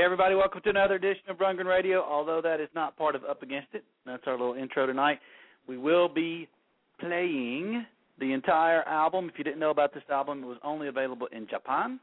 [0.00, 2.02] Hey, everybody, welcome to another edition of Rundgren Radio.
[2.02, 5.18] Although that is not part of Up Against It, that's our little intro tonight.
[5.68, 6.48] We will be
[6.98, 7.84] playing
[8.18, 9.28] the entire album.
[9.30, 12.00] If you didn't know about this album, it was only available in Japan.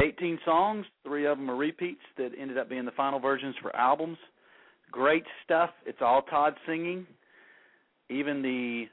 [0.00, 3.74] 18 songs, three of them are repeats that ended up being the final versions for
[3.74, 4.18] albums.
[4.92, 5.70] Great stuff.
[5.84, 7.08] It's all Todd singing.
[8.08, 8.84] Even the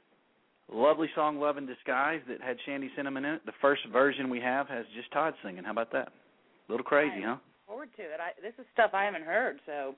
[0.74, 4.40] lovely song Love in Disguise that had Shandi Sinnamon in it, the first version we
[4.40, 5.62] have has just Todd singing.
[5.62, 6.08] How about that?
[6.08, 7.36] A little crazy, huh?
[7.70, 8.18] Forward to it.
[8.20, 9.94] I, this is stuff I haven't heard, so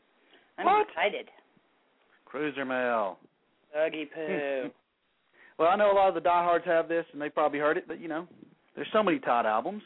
[0.58, 0.86] I'm What?
[0.90, 1.28] excited.
[2.26, 3.18] Cruiser Mel.
[3.72, 4.70] Doggy poo.
[5.58, 7.88] Well, I know a lot of the diehards have this, and they probably heard it,
[7.88, 8.28] but you know,
[8.76, 9.82] there's so many Todd albums.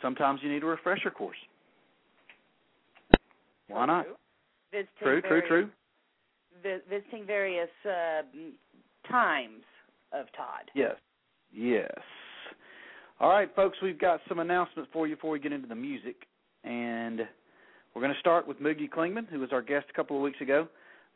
[0.00, 1.36] Sometimes you need a refresher course.
[3.68, 4.06] Why not?
[4.70, 5.70] Visiting True, true, various, true.
[6.62, 8.22] vi- visiting various uh,
[9.10, 9.62] times
[10.12, 10.70] of Todd.
[10.74, 10.96] Yes.
[11.52, 11.90] Yes.
[13.20, 16.16] All right, folks, we've got some announcements for you before we get into the music.
[16.64, 17.20] And
[17.94, 20.40] we're going to start with Moogie Klingman, who was our guest a couple of weeks
[20.40, 20.68] ago.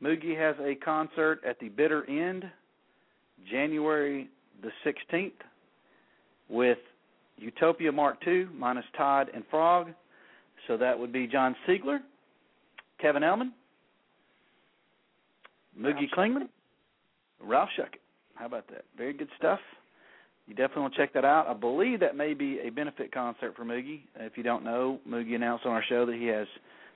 [0.02, 2.44] Moogie has a concert at the Bitter End,
[3.50, 4.28] January
[4.62, 5.32] the 16th,
[6.48, 6.78] with
[7.38, 9.88] Utopia Mark II minus Todd and Frog.
[10.66, 11.98] So that would be John Siegler,
[13.00, 13.50] Kevin Ellman,
[15.78, 16.48] Moogie Klingman,
[17.40, 18.00] Ralph Schuckett.
[18.34, 18.84] How about that?
[18.96, 19.60] Very good stuff.
[20.46, 21.48] You definitely want to check that out.
[21.48, 24.02] I believe that may be a benefit concert for Moogie.
[24.16, 26.46] If you don't know, Moogie announced on our show that he has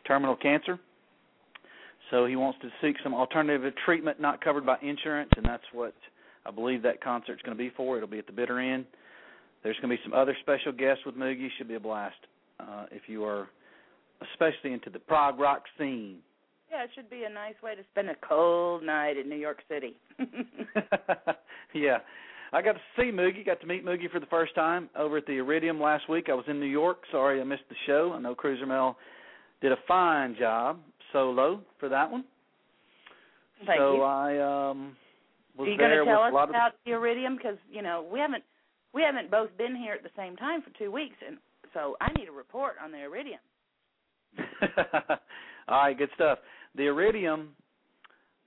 [0.06, 0.78] terminal cancer.
[2.10, 5.94] So he wants to seek some alternative treatment not covered by insurance, and that's what
[6.46, 7.96] I believe that concert's going to be for.
[7.96, 8.84] It'll be at the bitter end.
[9.62, 11.48] There's going to be some other special guests with Moogie.
[11.58, 12.16] Should be a blast
[12.60, 13.48] uh, if you are
[14.32, 16.18] especially into the prog rock scene.
[16.70, 19.58] Yeah, it should be a nice way to spend a cold night in New York
[19.68, 19.96] City.
[21.74, 21.98] yeah.
[22.52, 25.26] I got to see Moogie, got to meet Moogie for the first time over at
[25.26, 26.26] the Iridium last week.
[26.28, 26.98] I was in New York.
[27.12, 28.12] Sorry I missed the show.
[28.14, 28.96] I know Cruiser Mel
[29.60, 30.78] did a fine job
[31.12, 32.24] solo for that one.
[33.66, 34.02] Thank so you.
[34.02, 34.96] I um
[35.56, 37.36] was Are you there tell with us a lot of about the Iridium?
[37.36, 38.42] Because you know we haven't
[38.94, 41.38] we haven't both been here at the same time for two weeks, and
[41.74, 43.40] so I need a report on the Iridium.
[45.68, 46.38] All right, good stuff.
[46.74, 47.50] The Iridium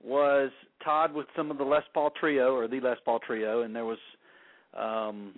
[0.04, 0.50] was
[0.84, 3.84] Todd with some of the Les Paul trio or the Les Paul trio, and there
[3.84, 3.98] was
[4.78, 5.32] um,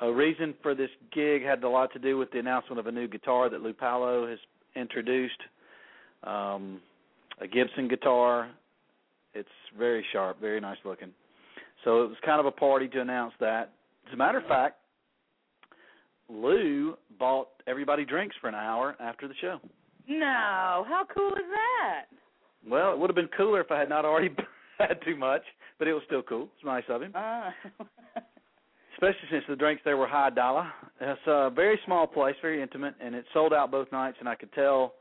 [0.00, 2.92] a reason for this gig had a lot to do with the announcement of a
[2.92, 4.38] new guitar that Lou Pallo has
[4.74, 5.40] introduced,
[6.24, 6.80] um,
[7.40, 8.50] a Gibson guitar.
[9.34, 9.48] It's
[9.78, 11.12] very sharp, very nice looking.
[11.84, 13.72] So it was kind of a party to announce that.
[14.08, 14.76] As a matter of fact,
[16.28, 19.60] Lou bought everybody drinks for an hour after the show.
[20.08, 22.06] No, how cool is that?
[22.68, 24.30] Well, it would have been cooler if I had not already
[24.78, 25.42] had too much,
[25.78, 26.48] but it was still cool.
[26.56, 27.52] It's nice of him, Ah.
[28.94, 30.70] especially since the drinks there were high dollar.
[31.00, 34.16] It's a very small place, very intimate, and it sold out both nights.
[34.20, 34.94] And I could tell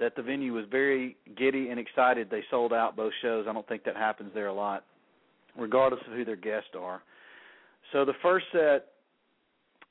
[0.00, 2.28] that the venue was very giddy and excited.
[2.30, 3.46] They sold out both shows.
[3.48, 4.84] I don't think that happens there a lot,
[5.56, 7.02] regardless of who their guests are.
[7.92, 8.86] So the first set,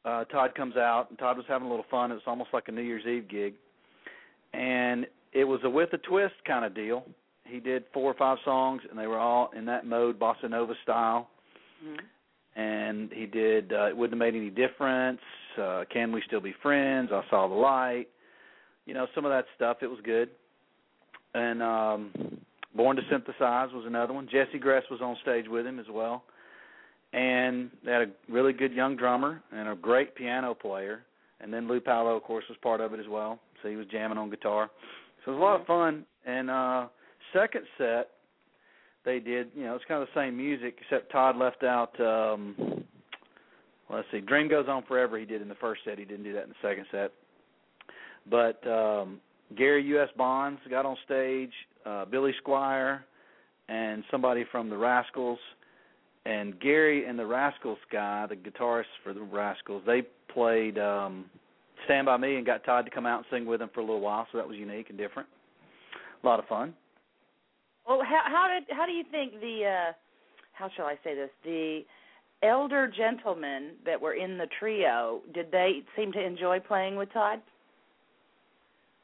[0.06, 2.12] uh, Todd comes out, and Todd was having a little fun.
[2.12, 3.54] It was almost like a New Year's Eve gig,
[4.54, 7.04] and it was a with a twist kind of deal.
[7.46, 10.74] He did four or five songs, and they were all in that mode, bossa nova
[10.84, 11.30] style.
[11.84, 12.00] Mhm.
[12.56, 15.22] And he did uh, "It Wouldn't Have Made Any Difference,"
[15.58, 18.08] uh, "Can We Still Be Friends," "I Saw the Light,"
[18.86, 19.82] you know, some of that stuff.
[19.82, 20.30] It was good.
[21.34, 22.12] And um,
[22.76, 24.28] "Born to Synthesize" was another one.
[24.28, 26.24] Jesse Gress was on stage with him as well.
[27.14, 31.04] And they had a really good young drummer and a great piano player.
[31.42, 33.40] And then Lou Pallo, of course, was part of it as well.
[33.62, 34.70] So he was jamming on guitar.
[35.24, 36.06] So it was a lot of fun.
[36.26, 36.88] And uh
[37.34, 38.10] second set
[39.04, 42.84] they did, you know, it's kind of the same music except Todd left out um
[43.90, 45.98] let's see, Dream Goes On Forever he did in the first set.
[45.98, 47.12] He didn't do that in the second set.
[48.30, 49.20] But um
[49.58, 51.54] Gary US Bonds got on stage,
[51.86, 53.02] uh Billy Squier
[53.70, 55.40] and somebody from the Rascals
[56.26, 60.04] and Gary and the Rascals guy, the guitarist for the Rascals, they
[60.34, 61.26] played um
[61.92, 63.84] Stand by Me and got Todd to come out and sing with them for a
[63.84, 65.28] little while, so that was unique and different.
[66.24, 66.74] A lot of fun.
[67.86, 69.94] Well, how how did how do you think the uh
[70.54, 71.82] how shall I say this the
[72.44, 77.42] elder gentlemen that were in the trio did they seem to enjoy playing with Todd?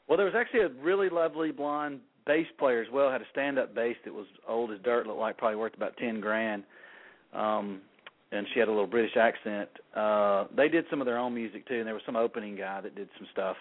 [0.08, 3.12] Well, there was actually a really lovely blonde bass player as well.
[3.12, 6.22] Had a stand-up bass that was old as dirt, looked like probably worth about ten
[6.22, 6.64] grand.
[7.34, 7.82] Um,
[8.32, 9.70] and she had a little British accent.
[9.96, 12.82] Uh, they did some of their own music too, and there was some opening guy
[12.82, 13.56] that did some stuff.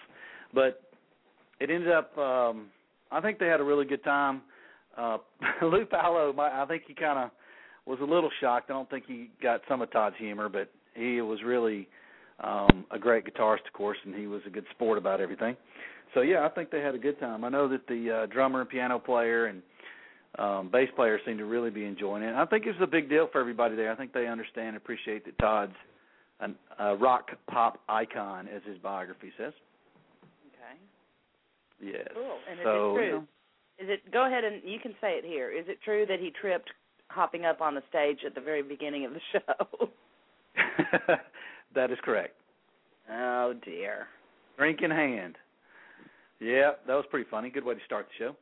[0.53, 0.81] But
[1.59, 2.67] it ended up, um,
[3.11, 4.41] I think they had a really good time.
[4.97, 5.17] Uh,
[5.61, 7.31] Lou Pallo, my, I think he kind of
[7.85, 8.69] was a little shocked.
[8.69, 11.87] I don't think he got some of Todd's humor, but he was really
[12.43, 15.55] um, a great guitarist, of course, and he was a good sport about everything.
[16.13, 17.43] So yeah, I think they had a good time.
[17.43, 19.61] I know that the uh, drummer and piano player and
[20.37, 22.27] um, bass players seem to really be enjoying it.
[22.27, 23.91] And I think it was a big deal for everybody there.
[23.91, 25.75] I think they understand and appreciate that Todd's
[26.39, 29.53] an, a rock pop icon, as his biography says.
[30.53, 31.91] Okay.
[31.91, 32.07] Yes.
[32.13, 32.37] Cool.
[32.49, 33.05] And so, is it true?
[33.05, 33.27] you know,
[33.79, 35.51] Is it go ahead and you can say it here.
[35.51, 36.69] Is it true that he tripped
[37.09, 39.89] hopping up on the stage at the very beginning of the show?
[41.75, 42.35] that is correct.
[43.11, 44.07] oh dear.
[44.57, 45.35] Drink in hand.
[46.39, 47.49] Yeah, that was pretty funny.
[47.49, 48.35] Good way to start the show.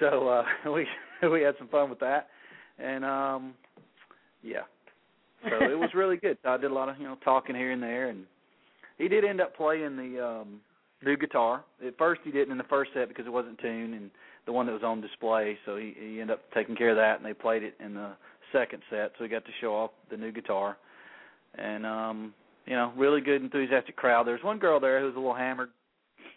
[0.00, 0.86] So uh we
[1.30, 2.28] we had some fun with that.
[2.78, 3.54] And um
[4.42, 4.62] yeah.
[5.44, 6.38] So it was really good.
[6.44, 8.24] I did a lot of, you know, talking here and there and
[8.98, 10.60] he did end up playing the um
[11.04, 11.64] new guitar.
[11.86, 14.10] At first he didn't in the first set because it wasn't tuned and
[14.46, 17.16] the one that was on display, so he he ended up taking care of that
[17.16, 18.12] and they played it in the
[18.52, 20.76] second set, so he got to show off the new guitar.
[21.58, 22.34] And um,
[22.66, 24.26] you know, really good enthusiastic crowd.
[24.26, 25.70] There's one girl there who was a little hammered,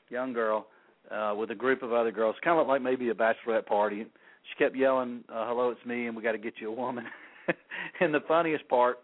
[0.10, 0.68] young girl,
[1.12, 4.06] uh, with a group of other girls, kind of like maybe a bachelorette party.
[4.44, 7.06] She kept yelling, uh, "Hello, it's me, and we got to get you a woman."
[8.00, 9.00] and the funniest part,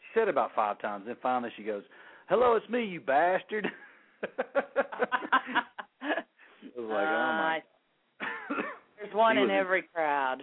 [0.00, 1.04] she said it about five times.
[1.06, 1.82] Then finally, she goes,
[2.28, 3.66] "Hello, it's me, you bastard."
[6.76, 7.62] It was like, oh my.
[9.00, 10.42] There's one in every crowd.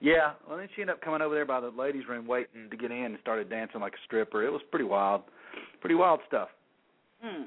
[0.00, 2.76] Yeah, well then she ended up coming over there by the ladies' room waiting to
[2.76, 4.44] get in and started dancing like a stripper.
[4.44, 5.22] It was pretty wild.
[5.80, 6.48] Pretty wild stuff.
[7.22, 7.44] Hmm.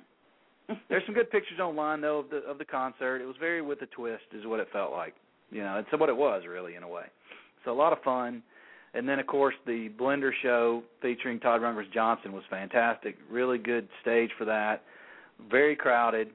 [0.89, 3.21] There's some good pictures online though of the of the concert.
[3.21, 5.15] It was very with a twist is what it felt like.
[5.50, 7.06] You know, it's what it was really in a way.
[7.66, 8.44] So a lot of fun.
[8.94, 13.18] And then of course the Blender show featuring Todd Rundgren Johnson was fantastic.
[13.30, 14.84] Really good stage for that.
[15.50, 16.30] Very crowded.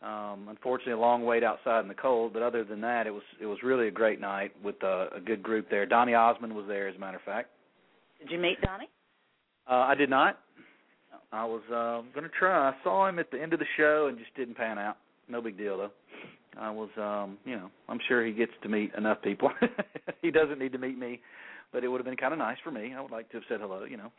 [0.00, 3.24] Um, unfortunately, a long wait outside in the cold, but other than that, it was
[3.40, 5.86] it was really a great night with a, a good group there.
[5.86, 7.50] Donnie Osmond was there, as a matter of fact.
[8.20, 8.88] Did you meet Donnie?
[9.68, 10.38] Uh, I did not.
[11.32, 12.70] I was uh, going to try.
[12.70, 14.98] I saw him at the end of the show and just didn't pan out.
[15.28, 15.90] No big deal though.
[16.58, 19.50] I was, um, you know, I'm sure he gets to meet enough people.
[20.22, 21.20] he doesn't need to meet me,
[21.72, 22.94] but it would have been kind of nice for me.
[22.96, 23.84] I would like to have said hello.
[23.84, 24.12] You know,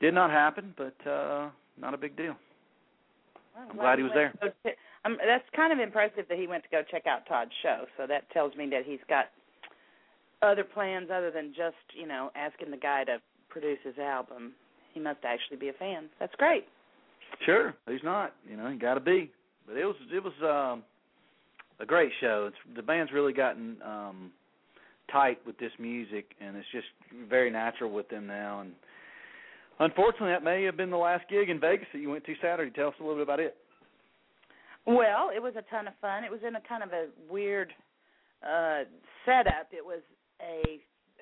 [0.00, 1.50] did not happen, but uh,
[1.80, 2.36] not a big deal.
[3.54, 4.32] Well, I'm glad he was there.
[4.42, 4.70] to
[5.04, 7.84] Um, that's kind of impressive that he went to go check out Todd's show.
[7.96, 9.26] So that tells me that he's got
[10.42, 13.18] other plans other than just you know asking the guy to
[13.48, 14.52] produce his album.
[14.92, 16.08] He must actually be a fan.
[16.18, 16.66] That's great.
[17.46, 18.34] Sure, he's not?
[18.48, 19.30] You know, he got to be.
[19.66, 20.82] But it was it was um,
[21.80, 22.46] a great show.
[22.48, 24.30] It's the band's really gotten um,
[25.10, 26.86] tight with this music, and it's just
[27.28, 28.60] very natural with them now.
[28.60, 28.72] And
[29.78, 32.70] unfortunately, that may have been the last gig in Vegas that you went to Saturday.
[32.70, 33.56] Tell us a little bit about it.
[34.86, 36.24] Well, it was a ton of fun.
[36.24, 37.72] It was in a kind of a weird
[38.42, 38.84] uh
[39.26, 39.68] setup.
[39.72, 40.00] It was
[40.40, 40.80] a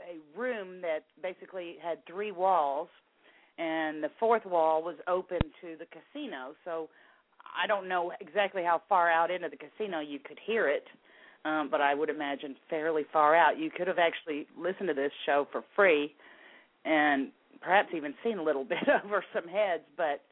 [0.08, 2.88] a room that basically had three walls
[3.58, 6.54] and the fourth wall was open to the casino.
[6.64, 6.88] So
[7.56, 10.84] I don't know exactly how far out into the casino you could hear it.
[11.44, 13.58] Um, but I would imagine fairly far out.
[13.58, 16.14] You could have actually listened to this show for free
[16.84, 17.28] and
[17.60, 20.22] perhaps even seen a little bit over some heads, but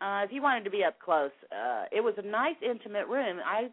[0.00, 3.38] uh if you wanted to be up close, uh it was a nice intimate room.
[3.44, 3.68] I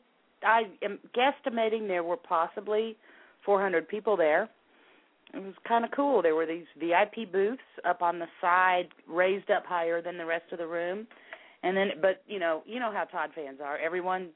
[0.45, 2.97] I am guesstimating there were possibly
[3.45, 4.49] 400 people there.
[5.33, 6.21] It was kind of cool.
[6.21, 10.51] There were these VIP booths up on the side, raised up higher than the rest
[10.51, 11.07] of the room.
[11.63, 13.77] And then but you know, you know how Todd fans are.
[13.77, 14.29] Everyone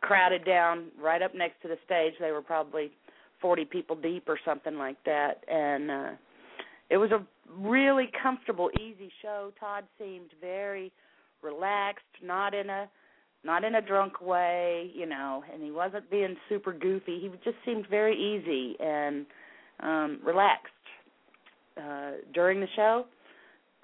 [0.00, 2.14] crowded down right up next to the stage.
[2.20, 2.90] They were probably
[3.40, 5.44] 40 people deep or something like that.
[5.48, 6.10] And uh
[6.90, 7.24] it was a
[7.56, 9.50] really comfortable, easy show.
[9.58, 10.92] Todd seemed very
[11.42, 12.88] relaxed, not in a
[13.44, 17.18] not in a drunk way, you know, and he wasn't being super goofy.
[17.18, 19.26] He just seemed very easy and
[19.80, 20.68] um relaxed.
[21.76, 23.06] Uh during the show,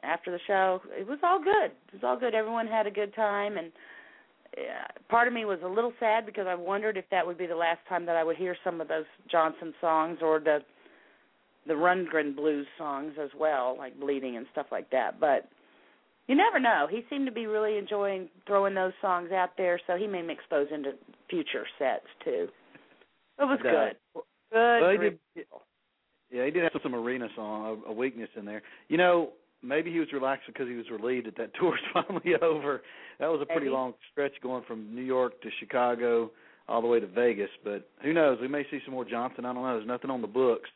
[0.08, 1.70] after the show, it was all good.
[1.88, 2.34] It was all good.
[2.34, 3.70] Everyone had a good time and
[5.08, 7.56] part of me was a little sad because I wondered if that would be the
[7.56, 10.60] last time that I would hear some of those Johnson songs or the
[11.66, 15.20] the Rundgren blues songs as well, like Bleeding and stuff like that.
[15.20, 15.48] But
[16.26, 16.86] you never know.
[16.90, 20.42] He seemed to be really enjoying throwing those songs out there, so he may mix
[20.50, 20.92] those into
[21.28, 22.48] future sets too.
[23.38, 23.96] It was Uh, good.
[24.50, 24.80] Good.
[24.80, 25.18] Well, he did.
[26.30, 28.62] Yeah, he did have some arena song, a, a weakness in there.
[28.88, 29.30] You know,
[29.62, 32.82] maybe he was relaxed because he was relieved that that tour's finally over.
[33.20, 33.74] That was a pretty Maybe.
[33.74, 36.30] long stretch going from New York to Chicago
[36.68, 37.50] all the way to Vegas.
[37.64, 38.38] But who knows?
[38.40, 39.44] We may see some more Johnson.
[39.44, 39.74] I don't know.
[39.76, 40.68] There's nothing on the books.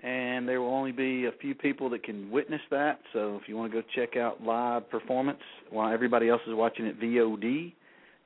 [0.00, 3.00] and there will only be a few people that can witness that.
[3.12, 5.40] So if you want to go check out live performance
[5.70, 7.72] while everybody else is watching it VOD,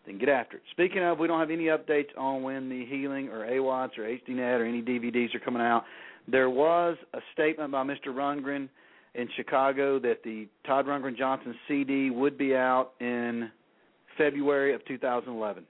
[0.07, 0.63] then get after it.
[0.73, 4.61] Speaking of, we don't have any updates on when the Healing or AWATS or HDNet
[4.61, 5.85] or any DVDs are coming out.
[6.29, 8.09] There was a statement by Mr.
[8.09, 8.69] Rundgren
[9.15, 13.51] in Chicago that the Todd Rundgren Johnson CD would be out in
[14.17, 15.65] February of 2011,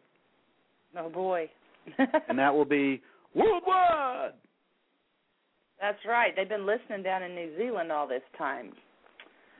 [0.96, 1.50] Oh boy.
[2.28, 3.02] and that will be
[3.34, 4.32] worldwide.
[5.80, 6.32] That's right.
[6.36, 8.72] They've been listening down in New Zealand all this time.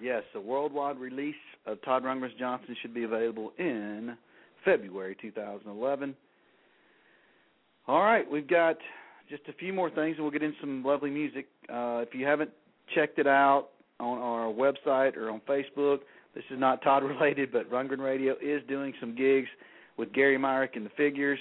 [0.01, 1.35] Yes, a worldwide release
[1.67, 4.17] of Todd Rundgren Johnson should be available in
[4.65, 6.15] February 2011.
[7.89, 8.77] All right, we've got
[9.29, 11.47] just a few more things, and we'll get in some lovely music.
[11.69, 12.51] Uh, if you haven't
[12.95, 16.01] checked it out on our website or on Facebook,
[16.35, 19.49] this is not Todd related, but Rundgren Radio is doing some gigs
[20.03, 21.39] with Gary Myrick and the Figures,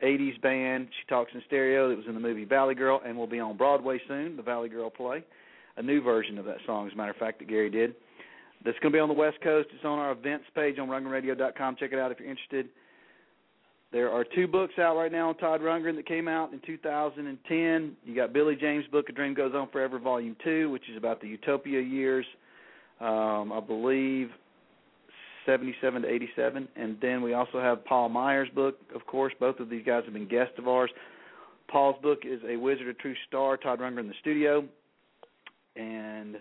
[0.00, 0.86] 80s band.
[1.00, 1.88] She talks in stereo.
[1.88, 4.36] That was in the movie Valley Girl, and will be on Broadway soon.
[4.36, 5.24] The Valley Girl play,
[5.76, 7.96] a new version of that song, as a matter of fact, that Gary did.
[8.64, 9.68] That's going to be on the West Coast.
[9.74, 11.74] It's on our events page on RundgrenRadio.com.
[11.80, 12.68] Check it out if you're interested.
[13.90, 17.96] There are two books out right now on Todd Rundgren that came out in 2010.
[18.04, 21.20] You got Billy James' book, A Dream Goes On Forever, Volume 2, which is about
[21.20, 22.24] the Utopia years,
[23.00, 24.30] um, I believe
[25.46, 26.68] 77 to 87.
[26.76, 29.32] And then we also have Paul Myers' book, of course.
[29.38, 30.90] Both of these guys have been guests of ours.
[31.68, 34.64] Paul's book is A Wizard, a True Star, Todd Rundgren in the Studio.
[35.76, 36.36] And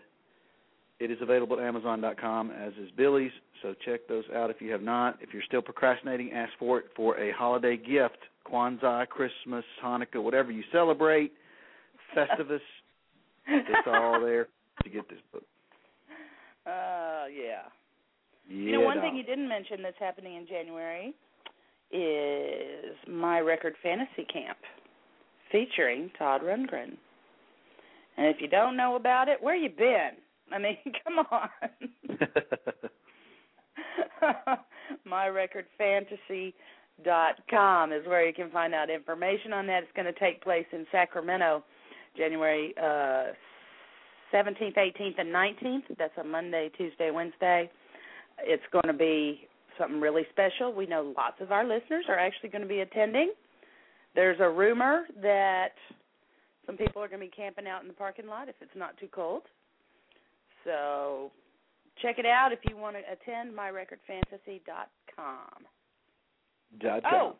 [0.99, 3.31] it is available at Amazon.com, as is Billy's.
[3.61, 5.17] So check those out if you have not.
[5.21, 10.51] If you're still procrastinating, ask for it for a holiday gift Kwanzaa, Christmas, Hanukkah, whatever
[10.51, 11.31] you celebrate,
[12.15, 12.59] Festivus.
[13.47, 14.47] it's all there
[14.83, 15.43] to get this book.
[16.65, 17.63] Uh, yeah.
[18.49, 18.92] Yeah, You know, one dog.
[19.03, 21.15] Thing you didn't mention that's happening in January
[21.91, 24.57] is My Record Fantasy Camp
[25.51, 26.97] featuring Todd Rundgren.
[28.17, 30.11] And if you don't know about it, where you been?
[30.51, 31.49] I mean, come on.
[35.07, 39.83] MyRecordFantasy.com is where you can find out information on that.
[39.83, 41.63] It's going to take place in Sacramento,
[42.15, 43.33] January uh,
[44.33, 45.83] 17th, 18th, and 19th.
[45.97, 47.69] That's a Monday, Tuesday, Wednesday.
[48.39, 49.47] It's going to be
[49.77, 50.73] something really special.
[50.73, 53.33] We know lots of our listeners are actually going to be attending.
[54.15, 55.73] There's a rumor that
[56.65, 58.97] some people are going to be camping out in the parking lot if it's not
[58.97, 59.43] too cold.
[60.63, 61.31] So
[62.01, 65.65] check it out if you want to attend myrecordfantasy.com.
[66.79, 67.35] Dot Oh, com.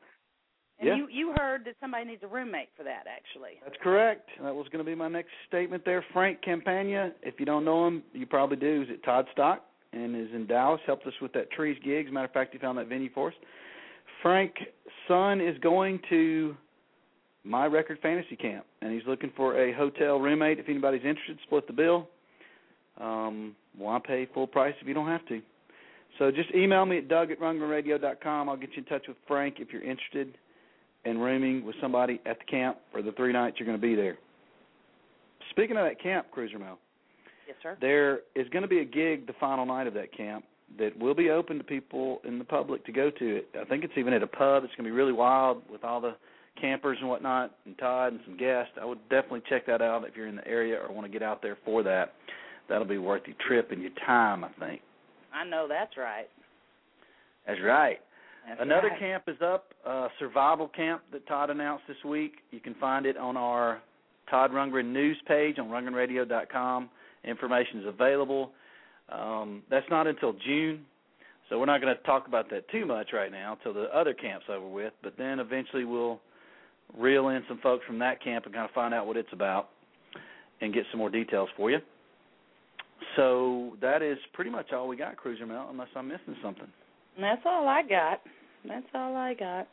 [0.80, 0.96] and Yeah.
[0.96, 3.60] you you heard that somebody needs a roommate for that actually.
[3.64, 4.30] That's correct.
[4.42, 6.04] That was going to be my next statement there.
[6.14, 8.82] Frank Campagna, if you don't know him, you probably do.
[8.82, 10.82] He's at Todd Stock and is in Dallas.
[10.86, 12.06] Helped us with that Trees gig.
[12.06, 13.34] As a matter of fact, he found that venue for us.
[14.22, 14.54] Frank
[15.08, 16.56] Son is going to
[17.44, 20.60] My Record Fantasy Camp, and he's looking for a hotel roommate.
[20.60, 22.08] If anybody's interested, split the bill.
[23.00, 25.42] Um, why pay full price if you don't have to?
[26.20, 28.50] So just email me at doug at rundgrenradio.com.
[28.50, 30.38] I'll get you in touch with Frank if you're interested
[31.06, 33.96] in rooming with somebody at the camp for the three nights you're going to be
[33.96, 34.18] there.
[35.50, 36.80] Speaking of that camp, Cruiser Mel,
[37.54, 37.78] Yes, sir.
[37.82, 40.46] there is going to be a gig the final night of that camp
[40.80, 43.48] that will be open to people in the public to go to it.
[43.60, 44.64] I think it's even at a pub.
[44.64, 46.16] It's going to be really wild with all the
[46.60, 48.74] campers and whatnot, and Todd and some guests.
[48.82, 51.24] I would definitely check that out if you're in the area or want to get
[51.24, 52.14] out there for that.
[52.70, 54.82] That'll be worth your trip and your time, I think.
[55.34, 56.28] I know that's right.
[57.46, 58.00] That's right.
[58.48, 59.00] That's Another right.
[59.00, 62.34] camp is up, uh, survival camp that Todd announced this week.
[62.52, 63.82] You can find it on our
[64.30, 66.90] Todd Rundgren news page on rundgrenradio.com.
[67.24, 68.51] Information is available.
[69.10, 70.86] Um, that's not until June,
[71.50, 74.13] so we're not going to talk about that too much right now until the other
[74.13, 74.94] camp's over with.
[75.03, 76.20] But then eventually we'll
[76.98, 79.70] reel in some folks from that camp and kind of find out what it's about
[80.62, 81.80] and get some more details for you.
[83.15, 86.68] So that is pretty much all we got, Cruiser Mount, unless I'm missing something.
[87.20, 88.22] That's all I got.
[88.68, 89.68] That's all I got.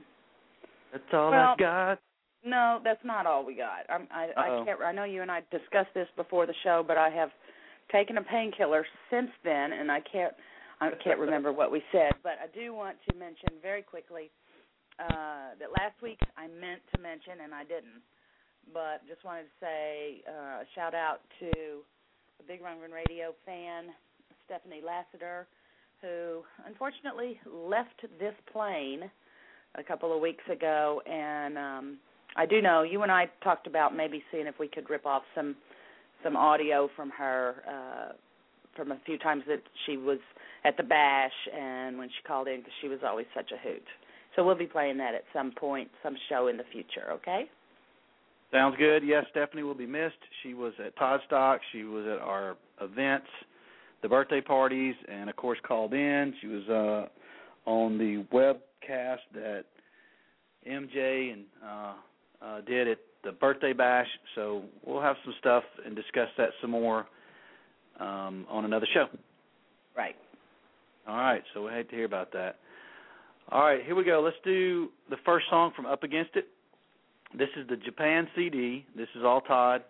[0.92, 2.00] That's all Well- I've got.
[2.44, 3.84] No, that's not all we got.
[3.88, 4.62] I'm, I Uh-oh.
[4.62, 4.80] I can't.
[4.80, 7.30] I know you and I discussed this before the show, but I have
[7.92, 10.32] taken a painkiller since then, and I can't.
[10.80, 14.30] I can't remember what we said, but I do want to mention very quickly
[14.98, 18.00] uh, that last week I meant to mention and I didn't,
[18.72, 21.80] but just wanted to say uh, a shout out to
[22.40, 23.92] a Big Run Radio fan,
[24.44, 25.46] Stephanie Lassiter,
[26.02, 29.10] who unfortunately left this plane
[29.76, 31.98] a couple of weeks ago, and um,
[32.36, 35.22] I do know you and I talked about maybe seeing if we could rip off
[35.34, 35.56] some
[36.22, 38.12] some audio from her uh,
[38.76, 40.18] from a few times that she was
[40.64, 43.82] at the bash and when she called in because she was always such a hoot.
[44.36, 47.10] So we'll be playing that at some point, some show in the future.
[47.12, 47.44] Okay?
[48.52, 49.02] Sounds good.
[49.04, 50.18] Yes, Stephanie will be missed.
[50.42, 51.60] She was at Todd Stock.
[51.72, 53.26] She was at our events,
[54.02, 56.34] the birthday parties, and of course called in.
[56.40, 59.64] She was uh, on the webcast that
[60.68, 61.92] MJ and uh,
[62.42, 64.08] uh, did at the birthday bash.
[64.34, 67.06] So we'll have some stuff and discuss that some more
[67.98, 69.06] um, on another show.
[69.96, 70.16] Right.
[71.06, 71.42] All right.
[71.54, 72.56] So we hate to hear about that.
[73.52, 74.20] All right, here we go.
[74.20, 76.46] Let's do the first song from Up Against It.
[77.36, 78.86] This is the Japan CD.
[78.96, 79.82] This is all Todd.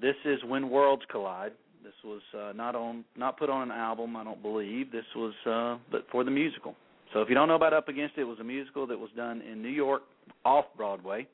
[0.00, 1.50] This is When Worlds Collide.
[1.82, 4.92] This was uh, not on, not put on an album, I don't believe.
[4.92, 6.76] This was, uh, but for the musical.
[7.12, 9.10] So if you don't know about Up Against It, it was a musical that was
[9.16, 10.02] done in New York,
[10.44, 11.26] off Broadway.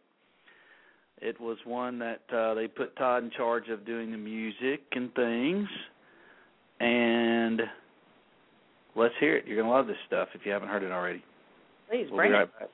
[1.20, 5.14] It was one that uh, they put Todd in charge of doing the music and
[5.14, 5.68] things.
[6.80, 7.60] And
[8.96, 9.46] let's hear it.
[9.46, 11.22] You're gonna love this stuff if you haven't heard it already.
[11.90, 12.58] Please We'll bring be it.
[12.58, 12.68] back.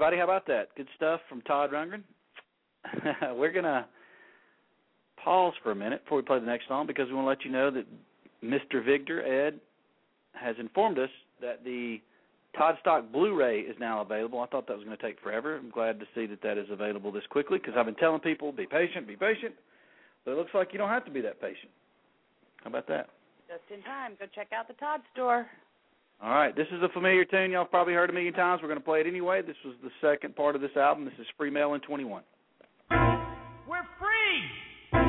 [0.00, 0.16] Everybody.
[0.16, 0.74] How about that?
[0.78, 2.02] Good stuff from Todd Rundgren.
[3.36, 3.86] We're gonna
[5.22, 7.44] pause for a minute before we play the next song because we want to let
[7.44, 7.84] you know that
[8.42, 8.82] Mr.
[8.82, 9.60] Victor Ed
[10.32, 11.10] has informed us
[11.42, 12.00] that the
[12.56, 14.40] Todd Stock Blu-ray is now available.
[14.40, 15.58] I thought that was going to take forever.
[15.58, 18.52] I'm glad to see that that is available this quickly because I've been telling people
[18.52, 19.54] be patient, be patient,
[20.24, 21.70] but it looks like you don't have to be that patient.
[22.64, 23.10] How about that?
[23.48, 24.12] Just in time.
[24.18, 25.46] Go check out the Todd store.
[26.22, 27.50] All right, this is a familiar tune.
[27.50, 28.60] Y'all probably heard a million times.
[28.60, 29.40] We're going to play it anyway.
[29.40, 31.06] This was the second part of this album.
[31.06, 32.22] This is Free Male in 21.
[32.90, 35.00] We're free.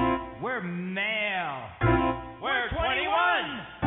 [0.41, 1.67] We're male.
[2.41, 3.80] We're 21.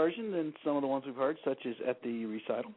[0.00, 2.72] Version than some of the ones we've heard, such as at the recital.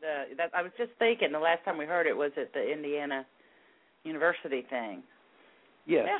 [0.00, 2.72] The, that I was just thinking the last time we heard it was at the
[2.72, 3.24] Indiana
[4.04, 5.02] University thing.
[5.86, 6.06] Yes.
[6.06, 6.18] Yeah.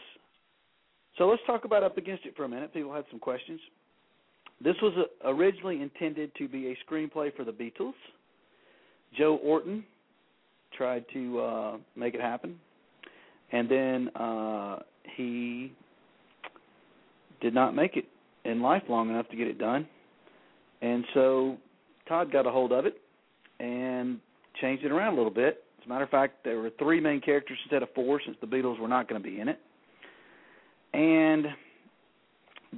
[1.18, 2.72] So let's talk about Up Against It for a minute.
[2.72, 3.60] People had some questions.
[4.62, 7.98] This was uh originally intended to be a screenplay for the Beatles.
[9.18, 9.84] Joe Orton
[10.76, 12.58] tried to uh, make it happen,
[13.50, 14.78] and then uh,
[15.16, 15.72] he
[17.40, 18.06] did not make it
[18.44, 19.86] in life long enough to get it done.
[20.82, 21.56] And so
[22.08, 23.00] Todd got a hold of it
[23.60, 24.18] and
[24.60, 25.64] changed it around a little bit.
[25.80, 28.46] As a matter of fact, there were three main characters instead of four since the
[28.46, 29.60] Beatles were not going to be in it.
[30.92, 31.46] And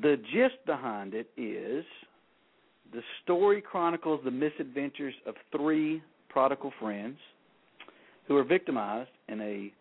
[0.01, 1.85] the gist behind it is
[2.93, 7.19] the story chronicles the misadventures of three prodigal friends
[8.29, 9.73] who are victimized in a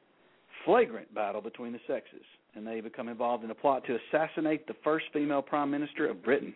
[0.66, 2.24] flagrant battle between the sexes,
[2.56, 6.24] and they become involved in a plot to assassinate the first female prime minister of
[6.24, 6.54] Britain.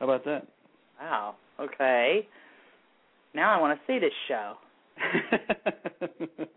[0.00, 0.48] How about that?
[1.00, 1.36] Wow.
[1.60, 2.26] Okay.
[3.34, 4.54] Now I want to see this show.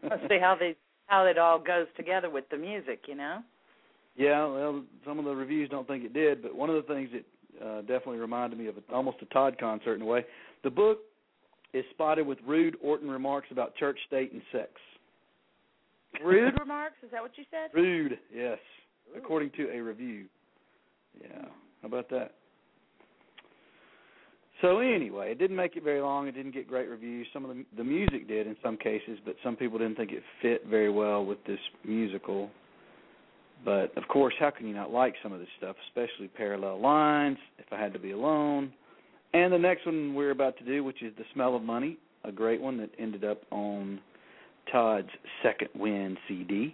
[0.03, 0.75] Let's see how they
[1.07, 3.01] how it all goes together with the music.
[3.07, 3.39] You know.
[4.15, 7.09] Yeah, well, some of the reviews don't think it did, but one of the things
[7.13, 10.23] that uh, definitely reminded me of a, almost a Todd concert in a way.
[10.63, 10.99] The book
[11.73, 14.69] is spotted with rude Orton remarks about church, state, and sex.
[16.23, 16.95] Rude remarks?
[17.03, 17.75] Is that what you said?
[17.75, 18.59] Rude, yes,
[19.09, 19.17] Ooh.
[19.17, 20.25] according to a review.
[21.19, 21.45] Yeah,
[21.81, 22.35] how about that?
[24.63, 26.29] So anyway, it didn't make it very long.
[26.29, 27.27] It didn't get great reviews.
[27.33, 30.23] Some of the the music did in some cases, but some people didn't think it
[30.41, 32.49] fit very well with this musical.
[33.65, 37.37] But of course, how can you not like some of this stuff, especially Parallel Lines,
[37.59, 38.71] If I Had to Be Alone,
[39.33, 42.31] and the next one we're about to do, which is The Smell of Money, a
[42.31, 43.99] great one that ended up on
[44.71, 45.09] Todd's
[45.43, 46.73] Second Wind CD.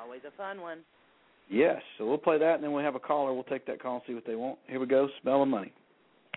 [0.00, 0.78] Always a fun one.
[1.50, 3.34] Yes, so we'll play that, and then we'll have a caller.
[3.34, 4.60] We'll take that call and see what they want.
[4.68, 5.72] Here we go, Smell of Money.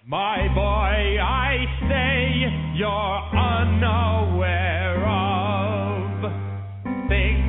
[0.08, 6.22] My boy, I say you're unaware of
[7.10, 7.49] things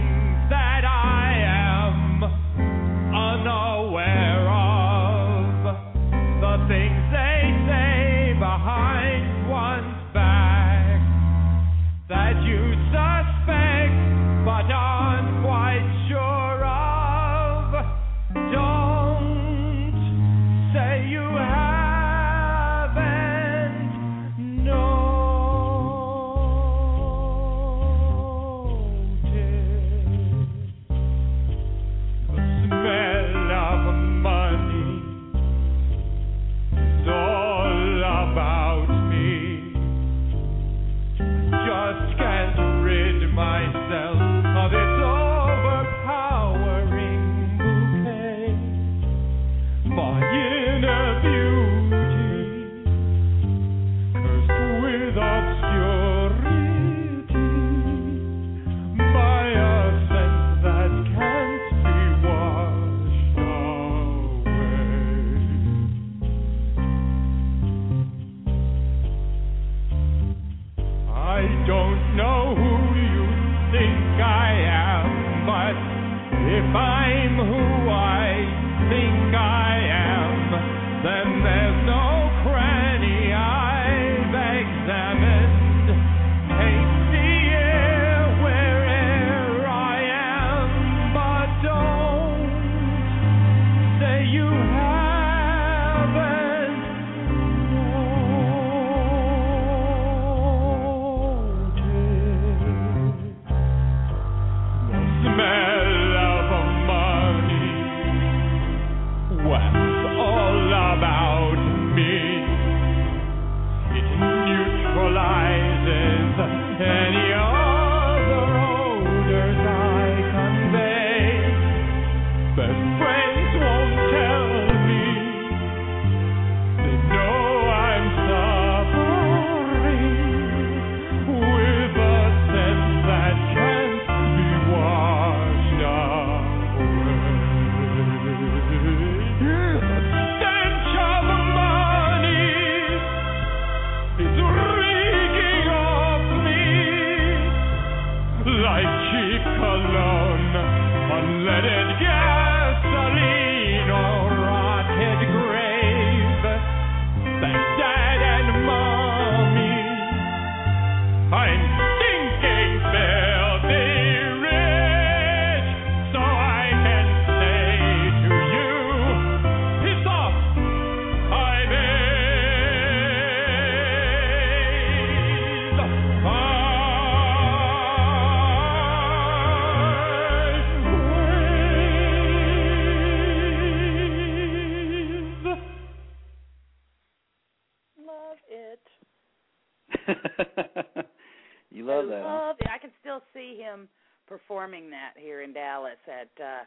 [193.20, 193.88] still see him
[194.26, 196.64] performing that here in Dallas at uh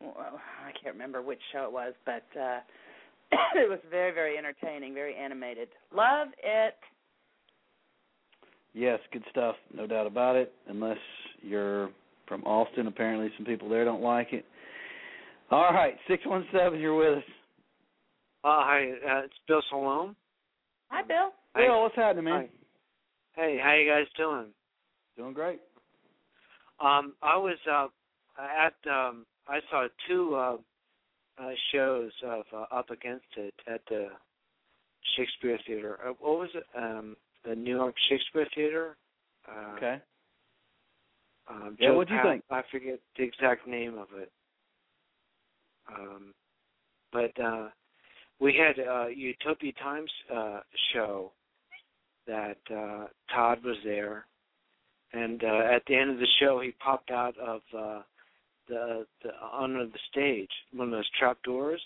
[0.00, 2.60] well, I can't remember which show it was, but uh
[3.56, 5.68] it was very, very entertaining, very animated.
[5.94, 6.74] Love it.
[8.74, 10.52] Yes, good stuff, no doubt about it.
[10.68, 10.98] Unless
[11.42, 11.90] you're
[12.26, 14.44] from Austin, apparently some people there don't like it.
[15.50, 17.24] All right, six one seven, you're with us.
[18.42, 20.14] Uh, hi, uh, it's Bill Salome.
[20.90, 21.30] Hi, Bill.
[21.54, 21.66] Hi.
[21.66, 22.48] Bill, what's happening, man?
[23.36, 23.42] Hi.
[23.42, 24.46] Hey, how you guys doing?
[25.16, 25.60] Doing great.
[26.80, 27.88] Um, I was uh,
[28.38, 30.56] at um, I saw two uh,
[31.38, 34.08] uh, shows of uh, Up Against It at the
[35.16, 35.98] Shakespeare Theater.
[36.04, 36.64] Uh, what was it?
[36.76, 38.96] Um, the New York Shakespeare Theater.
[39.48, 40.00] Uh, Okay.
[41.46, 42.42] Um, Yeah, what do you think?
[42.50, 44.32] I forget the exact name of it.
[45.88, 46.32] Um,
[47.12, 47.68] but uh,
[48.40, 50.60] we had a Utopia Times uh,
[50.92, 51.32] show
[52.26, 54.26] that uh, Todd was there,
[55.14, 58.02] and uh, at the end of the show, he popped out of uh,
[58.68, 61.80] the the under the stage, one of those trap doors.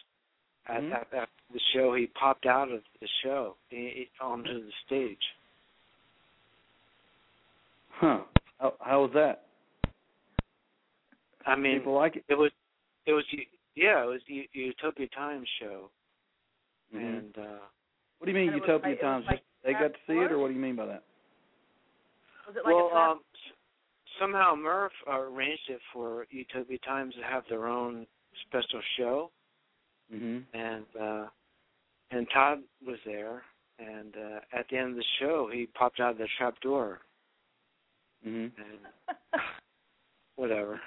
[0.66, 0.92] At, Mhm.
[0.94, 5.22] at, at the show, he popped out of the show he, he- onto the stage.
[7.90, 8.20] Huh.
[8.60, 9.44] How, how was that?
[11.46, 12.24] I mean, People like it.
[12.28, 12.50] it was
[13.06, 13.24] it was
[13.74, 15.90] yeah, it was U- Utopia Times show,
[16.94, 17.18] Mhm.
[17.18, 17.58] and uh
[18.18, 19.26] What do you mean And it was Utopia like- Times?
[19.26, 21.02] like they got to see it, or what do you mean by that?
[22.48, 23.11] Was it like well, a trap?
[23.11, 23.20] um,
[24.18, 28.06] somehow Murph arranged it for Utopia Times to have their own
[28.46, 29.30] special show,
[30.11, 30.44] Mhm.
[30.54, 31.28] and uh
[32.11, 33.44] and Todd was there,
[33.78, 37.02] and uh at the end of the show, he popped out of the trap door,
[38.26, 38.50] Mhm.
[38.56, 38.88] and
[40.37, 40.80] whatever.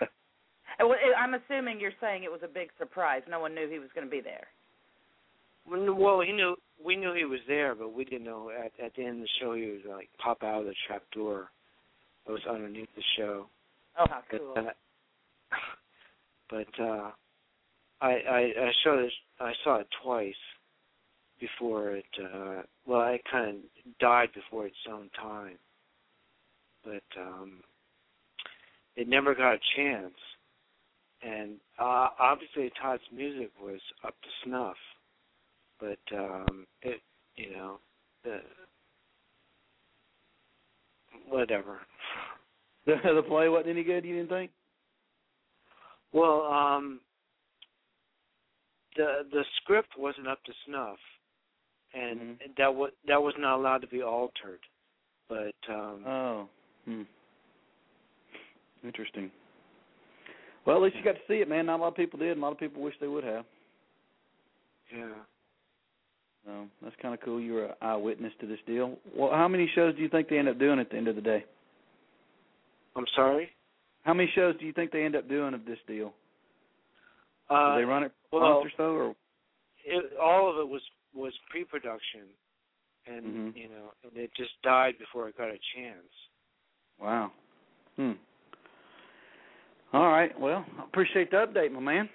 [0.79, 3.21] Uh, well, I'm assuming you're saying it was a big surprise.
[3.27, 4.47] No one knew he was going to be there.
[5.69, 9.03] Well, he knew we knew he was there, but we didn't know at at the
[9.03, 11.49] end of the show he would like pop out of the trap door
[12.25, 13.47] that was underneath the show.
[13.97, 14.53] Oh, how But cool!
[14.57, 15.57] uh,
[16.49, 17.11] but uh,
[18.01, 20.33] I I I saw this I saw it twice
[21.39, 22.05] before it.
[22.21, 25.57] uh Well, I kind of died before its own time,
[26.83, 27.63] but um
[28.95, 30.15] it never got a chance.
[31.23, 34.75] And uh, obviously Todd's music was up to snuff,
[35.81, 37.01] but um it
[37.35, 37.79] you know
[38.23, 38.39] the
[41.27, 41.79] whatever.
[42.85, 44.05] The the play wasn't any good.
[44.05, 44.51] You didn't think?
[46.13, 46.99] Well, um,
[48.95, 50.97] the the script wasn't up to snuff,
[51.93, 52.55] and Mhm.
[52.57, 54.59] that was that was not allowed to be altered.
[55.29, 56.49] But um, Oh.
[56.85, 57.03] Hmm.
[58.83, 59.31] Interesting.
[60.65, 61.67] Well, at least you got to see it, man.
[61.67, 62.31] Not a lot of people did.
[62.31, 63.45] and A lot of people wish they would have.
[64.93, 65.13] yeah,
[66.45, 67.39] So that's kind of cool.
[67.39, 68.97] You were an eyewitness to this deal.
[69.15, 71.15] Well, how many shows do you think they end up doing at the end of
[71.15, 71.45] the day?
[72.95, 73.49] I'm sorry.
[74.03, 76.13] How many shows do you think they end up doing of this deal?
[77.49, 79.15] Uh, Did they run it well, month or so, or
[79.85, 80.81] it, all of it was
[81.13, 82.27] was pre-production,
[83.05, 83.55] and Mhm.
[83.55, 86.13] you know, and it just died before it got a chance.
[86.99, 87.31] wow?
[87.97, 88.13] Hmm.
[89.93, 90.37] All right.
[90.39, 92.09] Well, I appreciate the update, my man.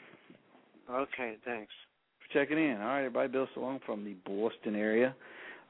[0.89, 1.72] Okay, thanks.
[2.27, 2.81] For checking in.
[2.81, 3.29] All right, everybody.
[3.29, 5.14] Bill Salone from the Boston area.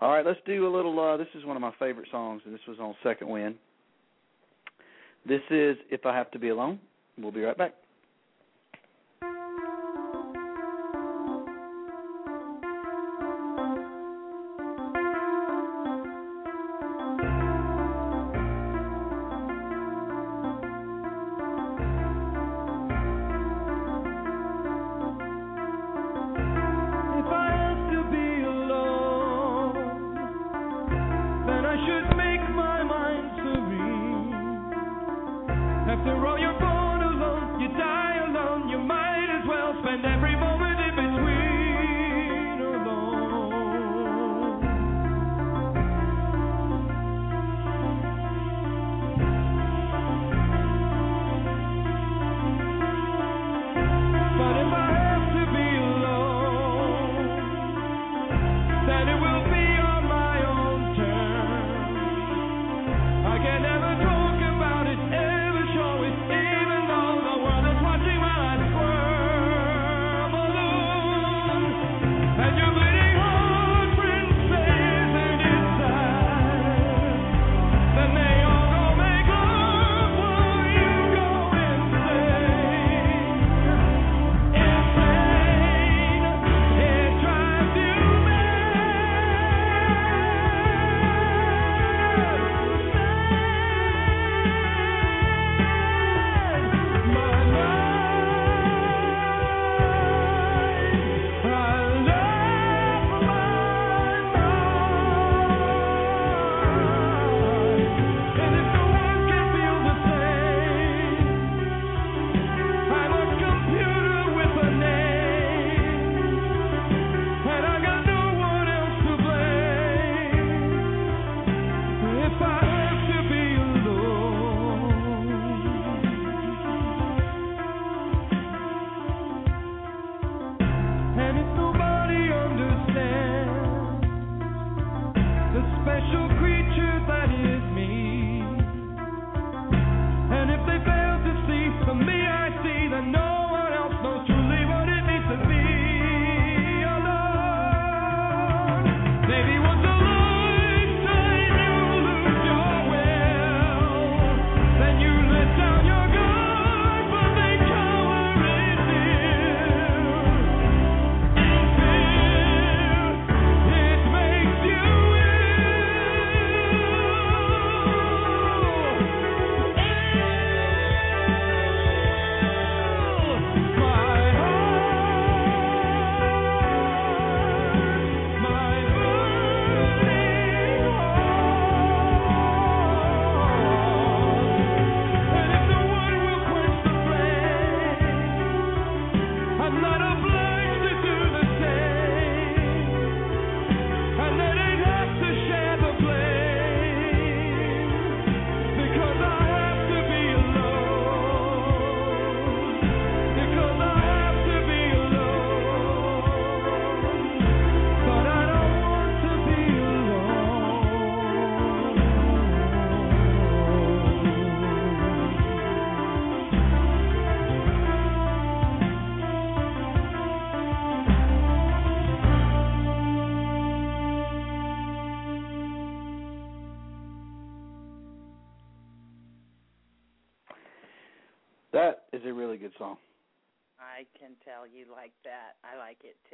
[0.01, 0.99] All right, let's do a little.
[1.01, 3.57] uh This is one of my favorite songs, and this was on Second Wind.
[5.27, 6.79] This is "If I Have to Be Alone."
[7.19, 7.75] We'll be right back.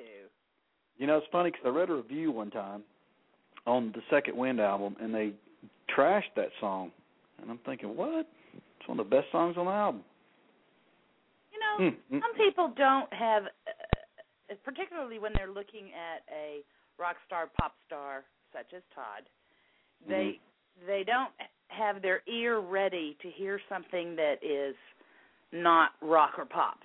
[0.03, 0.29] Too.
[0.99, 2.83] You know, it's funny because I read a review one time
[3.67, 5.33] on the Second Wind album, and they
[5.97, 6.91] trashed that song,
[7.41, 8.27] and I'm thinking, what?
[8.55, 10.03] It's one of the best songs on the album.
[11.53, 16.65] You know, Mm, mm, some people don't have, uh, particularly when they're looking at a
[16.99, 19.25] rock star, pop star such as Todd,
[20.09, 20.41] they
[20.87, 21.31] they don't
[21.69, 24.75] have their ear ready to hear something that is
[25.53, 26.79] not rock or pop.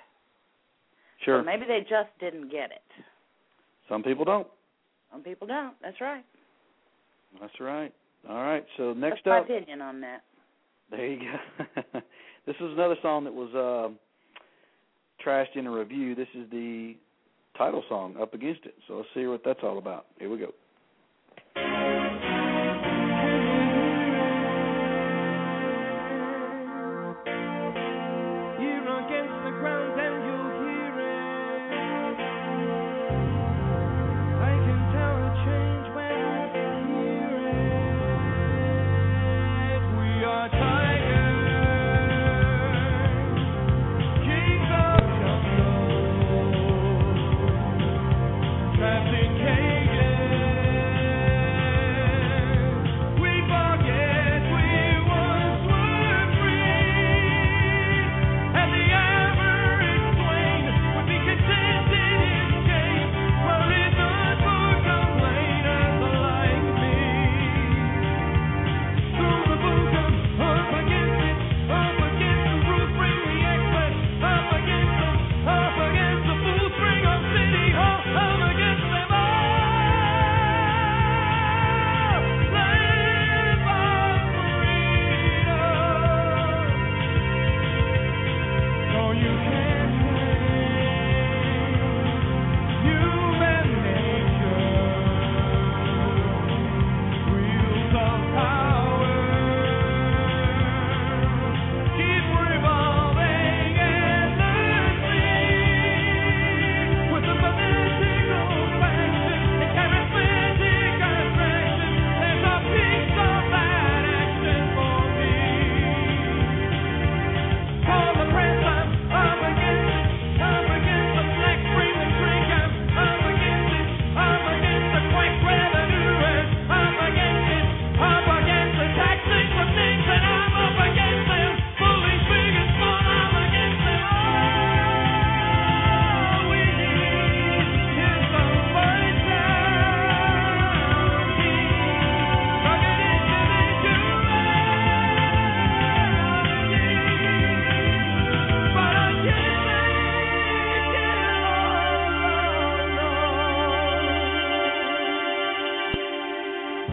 [1.24, 1.42] Sure.
[1.42, 2.82] So maybe they just didn't get it.
[3.90, 4.48] Some people don't.
[5.12, 5.74] Some people don't.
[5.82, 6.26] That's right.
[7.40, 7.94] That's right.
[8.30, 8.66] All right.
[8.78, 10.24] So next That's my up, opinion on that.
[10.92, 11.82] there you go.
[12.46, 13.98] this is another song that was um
[15.26, 16.16] trashed in a review.
[16.16, 16.96] This is the
[17.58, 20.08] title song, "Up Against It." So let's see what that's all about.
[20.20, 21.97] Here we go.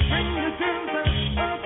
[0.09, 1.64] Bring the tunes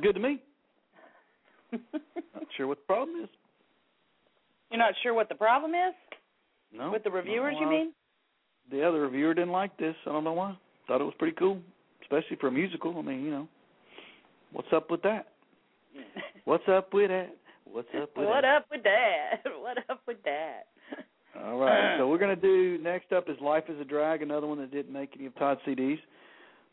[0.00, 0.40] Sounds good to me.
[1.72, 3.28] Not sure what the problem is.
[4.70, 5.94] You're not sure what the problem is
[6.72, 6.90] No.
[6.90, 7.92] with the reviewers, you mean?
[8.70, 9.94] The other reviewer didn't like this.
[10.06, 10.56] I don't know why.
[10.86, 11.60] Thought it was pretty cool,
[12.02, 12.96] especially for a musical.
[12.98, 13.48] I mean, you know,
[14.52, 15.28] what's up with that?
[16.44, 17.36] What's up with that?
[17.64, 18.34] What's up with that?
[18.34, 18.56] what that?
[18.56, 19.42] up with that?
[19.60, 20.66] What up with that?
[21.38, 21.96] All right.
[21.98, 24.92] So we're gonna do next up is Life is a Drag, another one that didn't
[24.92, 25.98] make any of Todd's CDs.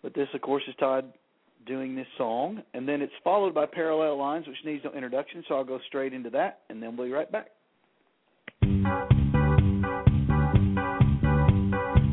[0.04, 1.12] But this of course is Todd
[1.68, 5.56] doing this song, and then it's followed by Parallel Lines, which needs no introduction, so
[5.56, 7.50] I'll go straight into that, and then we'll be right back.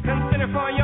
[0.04, 0.83] Consider for your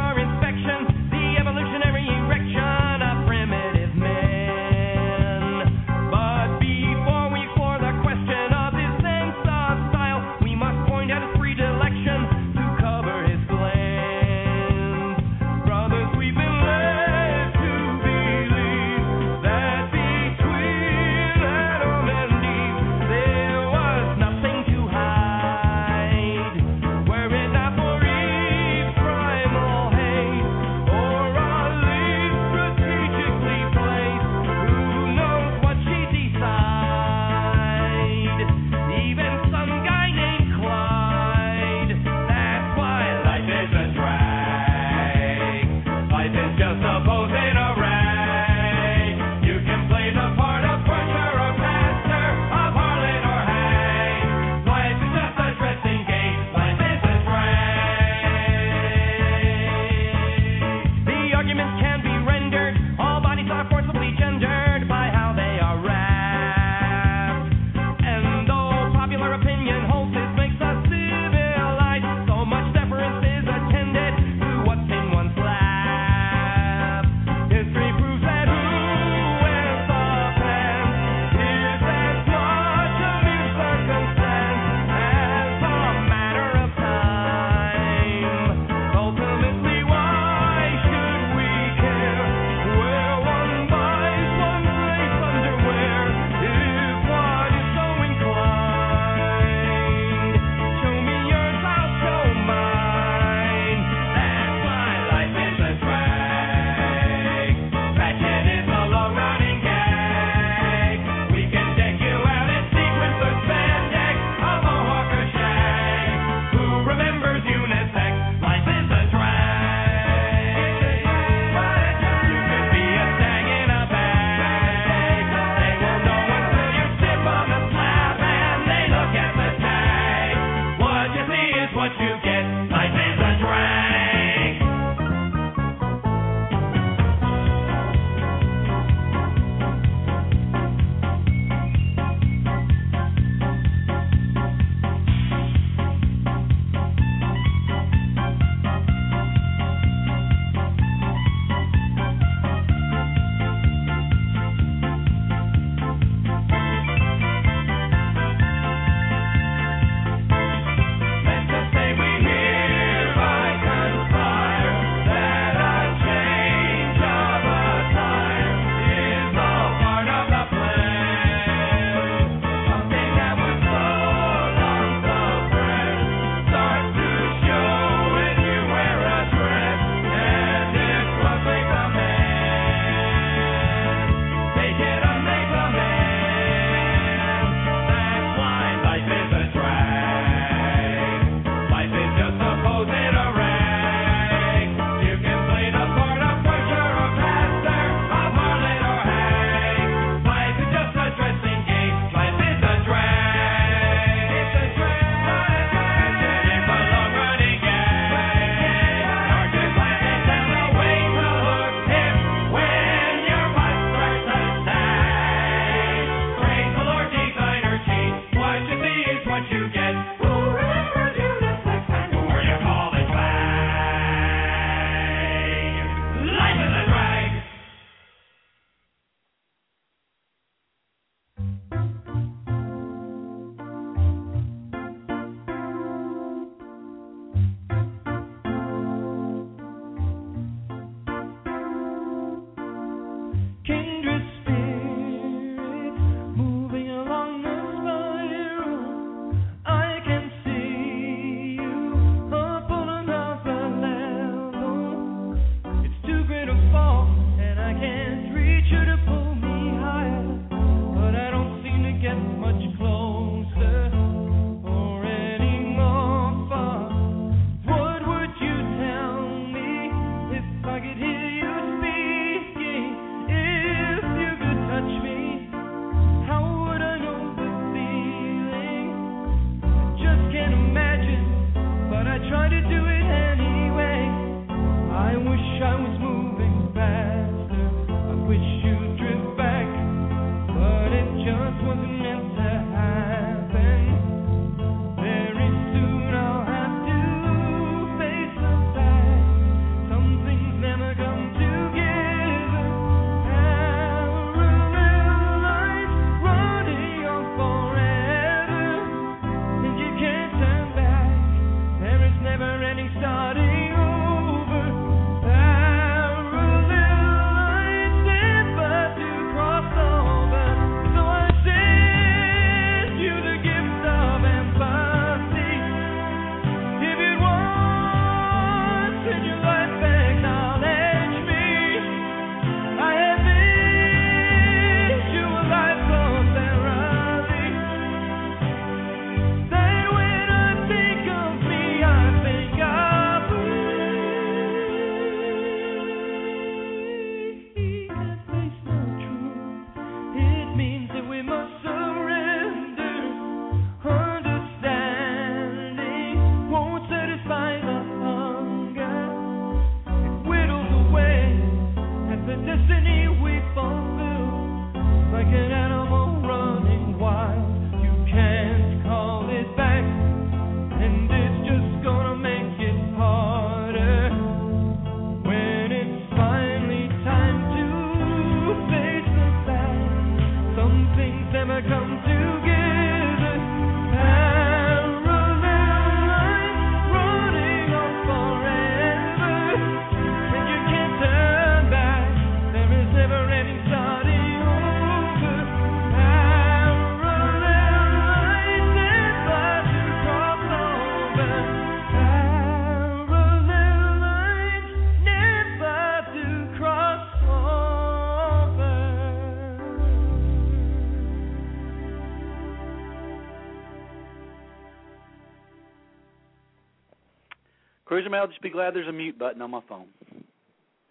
[418.09, 419.87] Mail, just be glad there's a mute button on my phone.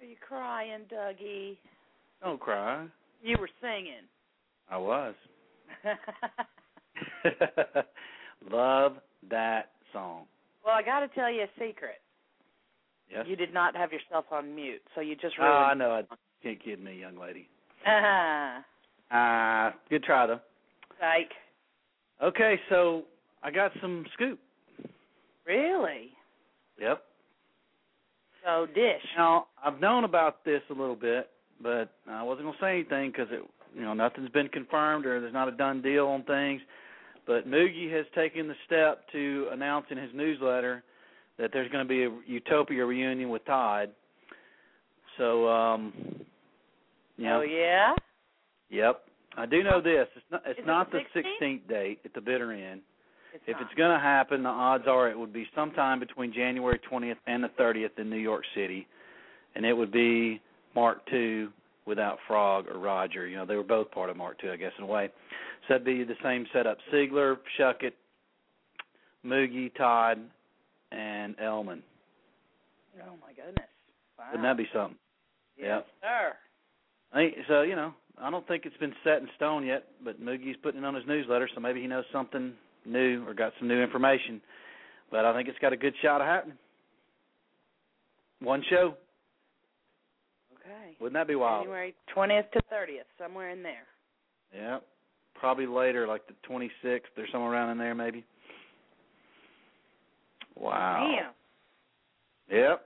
[0.01, 1.57] Are you crying, Dougie?
[2.21, 2.85] Don't cry.
[3.23, 4.03] You were singing.
[4.69, 5.15] I was.
[8.51, 8.93] Love
[9.29, 10.23] that song.
[10.65, 12.01] well, I got to tell you a secret.
[13.11, 13.25] Yes.
[13.27, 15.79] You did not have yourself on mute, so you just Oh, I ruined.
[15.79, 15.91] know.
[15.91, 16.03] I
[16.43, 17.47] can't kid me, young lady.
[19.11, 20.39] Ah, Uh, good try though.
[20.99, 21.31] psych.
[22.21, 23.05] Okay, so
[23.41, 24.37] I got some scoop.
[25.47, 26.11] Really?
[26.79, 27.03] Yep.
[28.45, 29.01] So dish.
[29.17, 31.29] Now I've known about this a little bit,
[31.61, 33.43] but I wasn't gonna say anything because it,
[33.75, 36.61] you know, nothing's been confirmed or there's not a done deal on things.
[37.27, 40.83] But Moogy has taken the step to announce in his newsletter
[41.37, 43.91] that there's going to be a Utopia reunion with Todd.
[45.17, 45.93] So, um,
[47.17, 47.93] you know, Oh yeah.
[48.69, 49.01] yep.
[49.37, 50.07] I do know this.
[50.15, 50.41] It's not.
[50.45, 51.41] It's Is not the the 16th?
[51.41, 52.81] 16th date at the bitter end.
[53.33, 53.61] It's If not.
[53.63, 57.43] it's going to happen, the odds are it would be sometime between January 20th and
[57.43, 58.87] the 30th in New York City,
[59.55, 60.41] and it would be
[60.75, 61.47] Mark II
[61.85, 63.27] without Frog or Roger.
[63.27, 65.09] You know, they were both part of Mark II, I guess, in a way.
[65.67, 67.93] So that'd be the same setup: Siegler, Schuckett,
[69.25, 70.19] Moogy, Todd,
[70.91, 71.81] and Ellman.
[73.01, 73.67] Oh my goodness.
[74.17, 74.25] Wow.
[74.31, 74.97] Wouldn't that be something?
[75.57, 76.33] Yes, sir.
[77.11, 80.21] I think, so you know, I don't think it's been set in stone yet, but
[80.21, 82.53] Moogy's putting it on his newsletter, so maybe he knows something
[82.85, 84.41] new or got some new information.
[85.11, 86.57] But I think it's got a good shot of happening.
[88.41, 88.95] One show,
[90.55, 90.95] Okay.
[90.99, 91.63] wouldn't that be wild?
[91.63, 93.85] January twentieth to thirtieth, somewhere in there.
[94.55, 94.79] Yeah,
[95.35, 98.23] probably later, like the 26th or somewhere around in there, maybe.
[100.55, 101.33] Wow.
[102.49, 102.57] Damn.
[102.57, 102.85] Yep.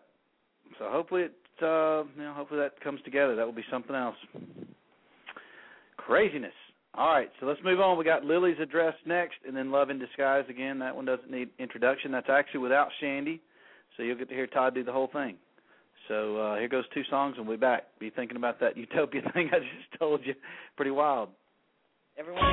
[0.79, 3.35] So hopefully it, uh, you know, hopefully that comes together.
[3.35, 4.17] That will be something else.
[5.97, 6.53] Craziness.
[6.95, 7.97] All right, so let's move on.
[7.97, 10.77] We got Lily's address next, and then Love in Disguise again.
[10.77, 12.11] That one doesn't need introduction.
[12.11, 13.39] That's actually without Shandi,
[13.97, 15.37] so you'll get to hear Todd do the whole thing.
[16.07, 17.85] So uh, here goes two songs, and we'll be back.
[17.99, 20.35] Be thinking about that Utopia thing I just told you.
[20.75, 21.29] Pretty wild.
[22.15, 22.43] Everyone.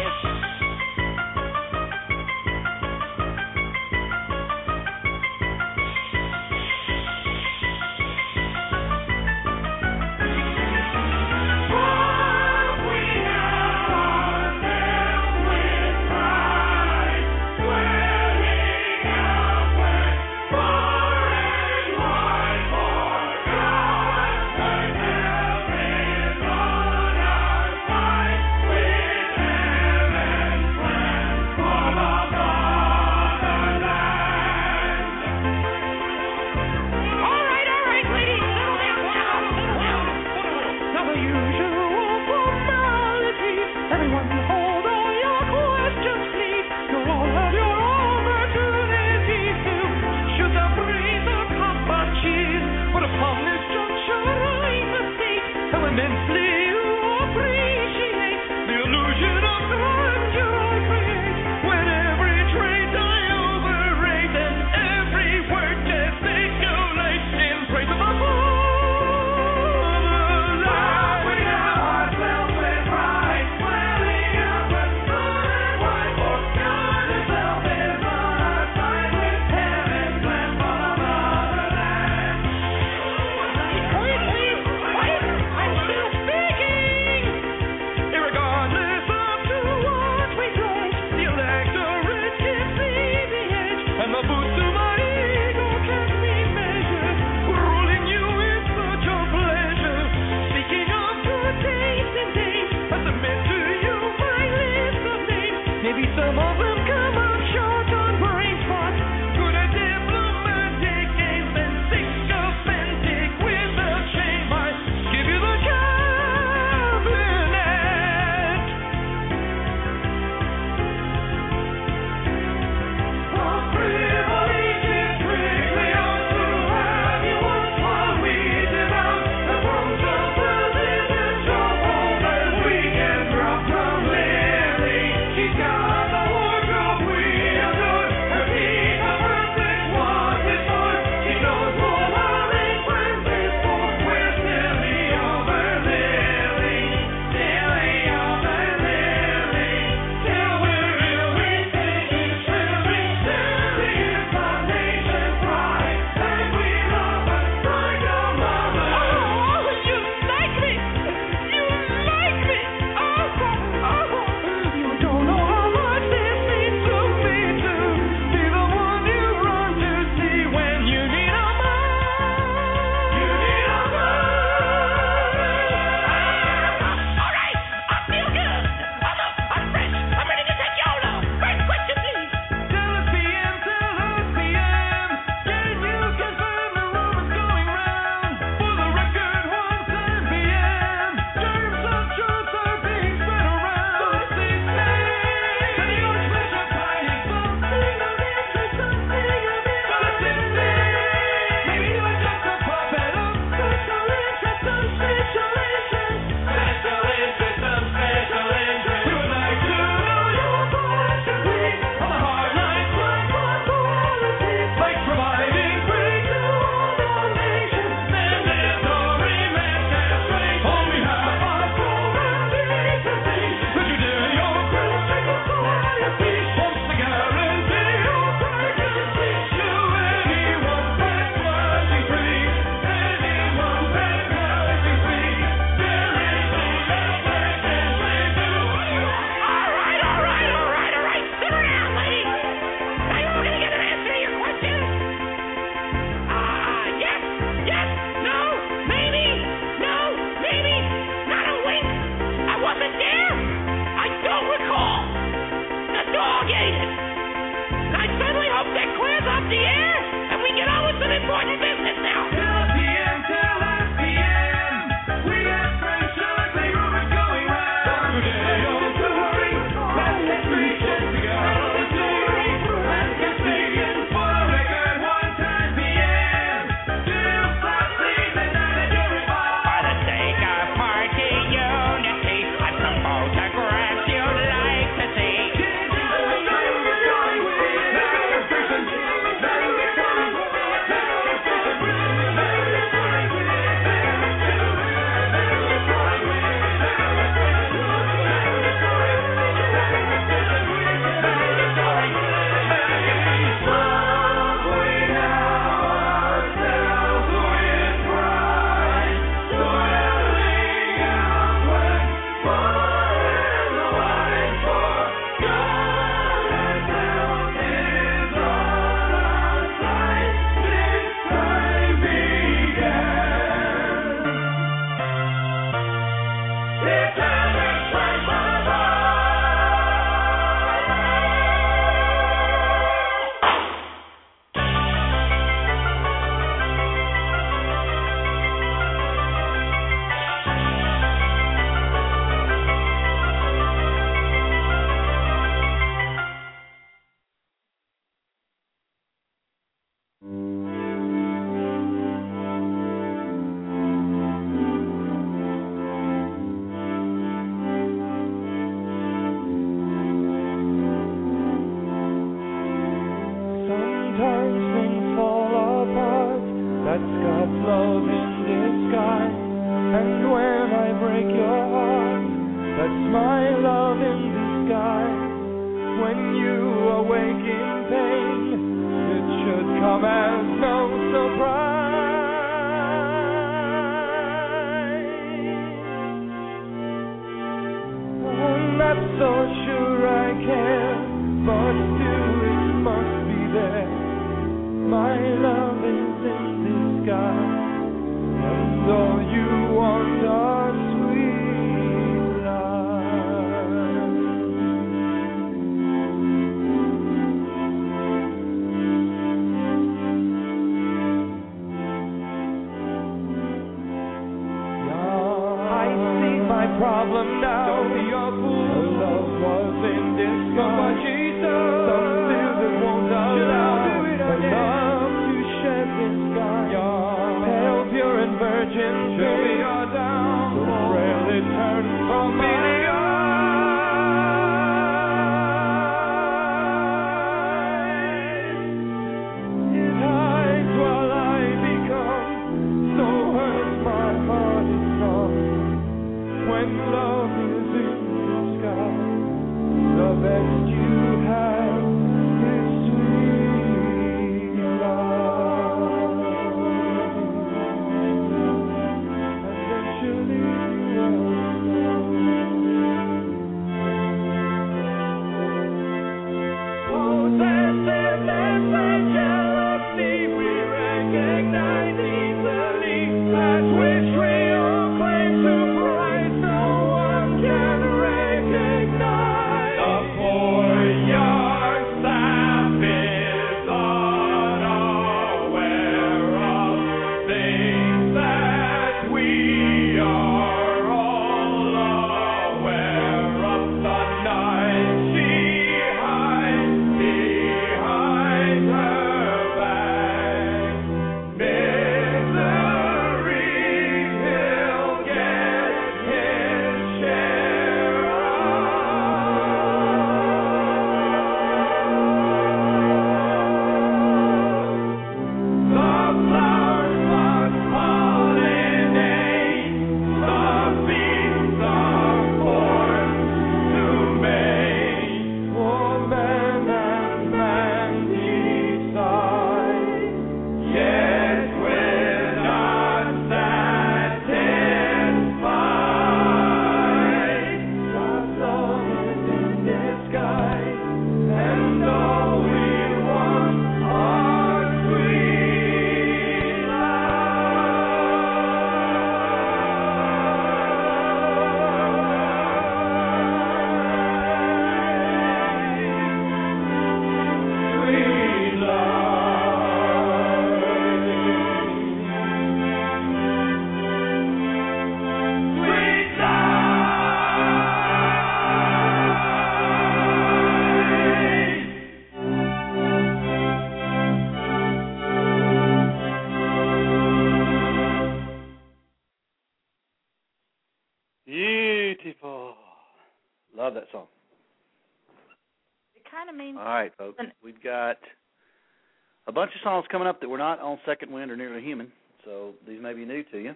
[589.41, 591.91] bunch of songs coming up that were not on Second Wind or Nearly Human,
[592.26, 593.55] so these may be new to you.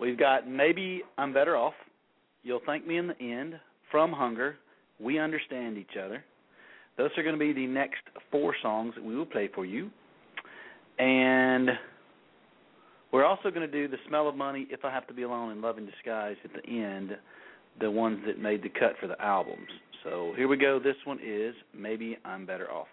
[0.00, 1.74] We've got Maybe I'm Better Off,
[2.42, 4.56] You'll Thank Me in the End, From Hunger,
[4.98, 6.24] We Understand Each Other.
[6.96, 8.00] Those are going to be the next
[8.30, 9.90] four songs that we will play for you.
[10.98, 11.68] And
[13.12, 15.52] we're also going to do The Smell of Money, If I Have to Be Alone,
[15.52, 17.10] and Love in Disguise at the end,
[17.78, 19.68] the ones that made the cut for the albums.
[20.02, 20.80] So here we go.
[20.82, 22.88] This one is Maybe I'm Better Off.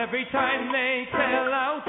[0.00, 1.84] every time they sell out.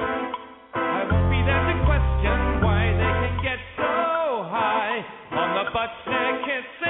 [0.75, 4.99] I won't be there to question why they can get so high
[5.31, 6.80] on the butt naked.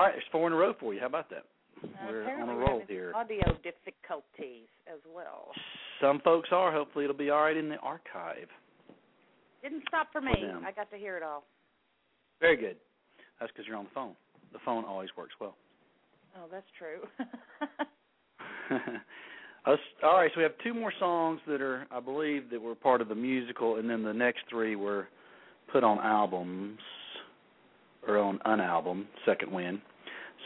[0.00, 1.00] All right, it's four in a row for you.
[1.00, 1.44] How about that?
[2.08, 3.12] We're uh, on a roll here.
[3.14, 5.50] Audio difficulties as well.
[6.00, 6.72] Some folks are.
[6.72, 8.48] Hopefully, it'll be all right in the archive.
[9.62, 10.32] Didn't stop for me.
[10.40, 11.44] For I got to hear it all.
[12.40, 12.76] Very good.
[13.38, 14.14] That's because you're on the phone.
[14.54, 15.54] The phone always works well.
[16.34, 17.00] Oh, that's true.
[19.66, 19.76] All
[20.16, 23.08] right, so we have two more songs that are, I believe, that were part of
[23.08, 25.08] the musical, and then the next three were
[25.70, 26.78] put on albums
[28.08, 29.82] or on an album, Second Wind.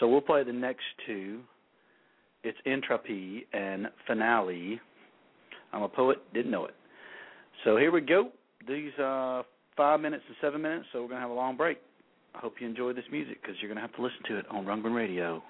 [0.00, 1.40] So we'll play the next two.
[2.42, 4.80] It's Entropy and Finale.
[5.72, 6.74] I'm a poet, didn't know it.
[7.64, 8.30] So here we go.
[8.68, 9.42] These uh,
[9.76, 11.78] five minutes and seven minutes, so we're going to have a long break.
[12.34, 14.46] I hope you enjoy this music because you're going to have to listen to it
[14.50, 15.42] on Rundgren Radio.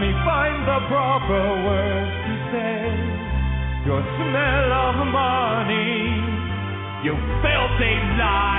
[0.00, 2.86] me find the proper words to say.
[3.86, 6.08] Your smell of money,
[7.04, 8.53] you filthy liar.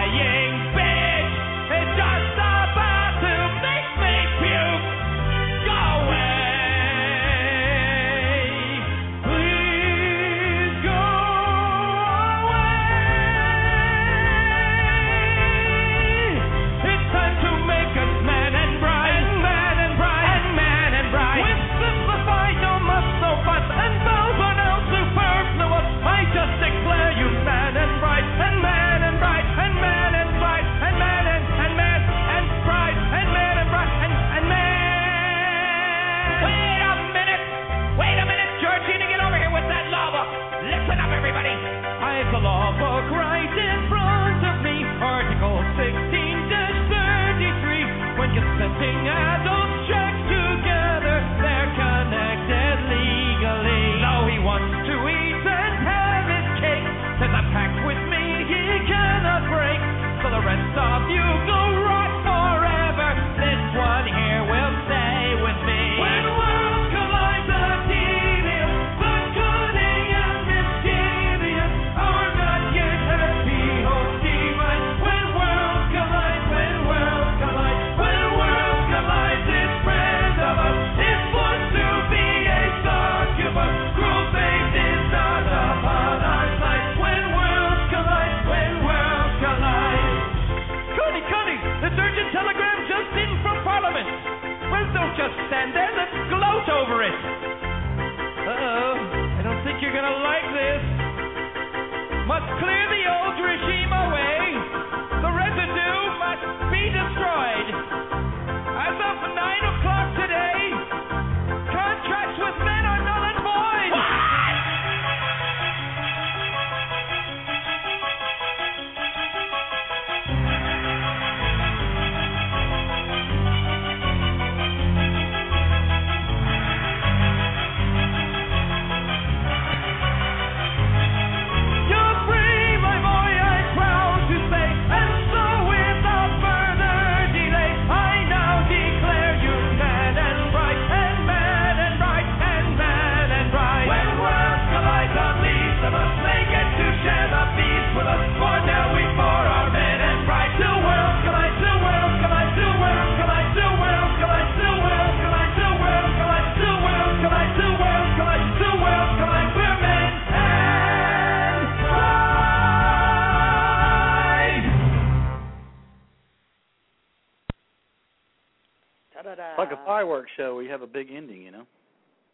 [170.76, 171.66] Have a big ending, you know.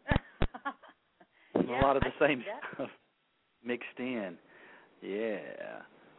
[1.54, 2.44] Yeah, a lot of the can same
[2.74, 2.88] stuff
[3.64, 4.36] mixed in.
[5.00, 5.38] Yeah.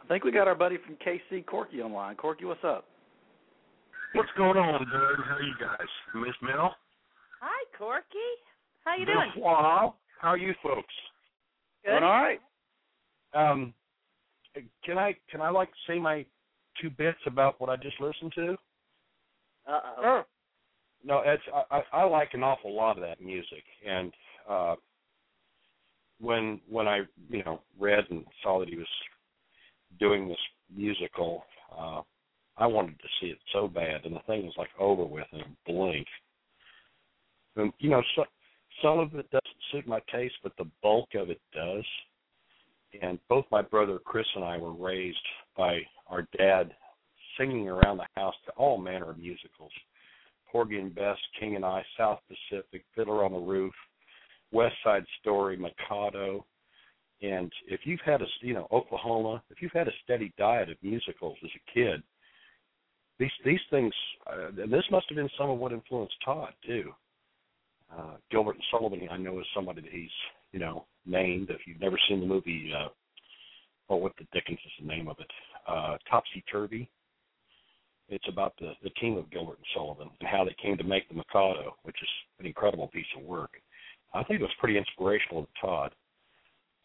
[0.02, 2.16] I think we got our buddy from KC Corky online.
[2.16, 2.86] Corky, what's up?
[4.14, 5.26] What's going on, Doug?
[5.28, 5.88] How you guys?
[6.16, 6.74] Miss Mel?
[7.42, 8.06] Hi, Corky.
[8.86, 9.32] How you doing?
[9.36, 9.98] a while.
[10.22, 10.94] How are you folks?
[11.84, 11.92] Good.
[11.92, 12.40] Doing all right.
[13.34, 13.74] Um,
[14.86, 16.26] can I can I like say my
[16.82, 18.56] two bits about what I just listened to?
[19.68, 20.24] Uh oh.
[21.04, 24.14] No, it's I, I like an awful lot of that music, and
[24.50, 24.76] uh,
[26.20, 28.88] when when I you know read and saw that he was
[30.00, 30.38] doing this
[30.74, 31.44] musical,
[31.78, 32.02] uh,
[32.58, 35.42] I wanted to see it so bad, and the thing was like over with in
[35.42, 36.08] a blink.
[37.56, 38.24] And you know, so,
[38.82, 41.86] some of it doesn't suit my taste, but the bulk of it does.
[43.02, 45.18] And both my brother Chris and I were raised
[45.58, 46.74] by our dad
[47.38, 49.72] singing around the house to all manner of musicals.
[50.54, 53.74] Porgy and Bess, King and I, South Pacific, Fiddler on the Roof,
[54.52, 56.46] West Side Story, Mikado,
[57.24, 60.78] and if you've had a you know Oklahoma, if you've had a steady diet of
[60.84, 62.04] musicals as a kid,
[63.18, 63.94] these these things,
[64.28, 66.92] uh, and this must have been some of what influenced Todd too.
[67.92, 70.10] Uh, Gilbert and Sullivan, I know, is somebody that he's
[70.52, 71.50] you know named.
[71.50, 72.90] If you've never seen the movie, uh,
[73.90, 75.32] oh, what the dickens is the name of it?
[75.68, 76.90] Uh, Topsy Turvy.
[78.14, 81.10] It's about the the team of Gilbert and Sullivan and how they came to make
[81.10, 82.10] the Mikado, which is
[82.40, 83.52] an incredible piece of work.
[84.14, 85.92] I think it was pretty inspirational to Todd.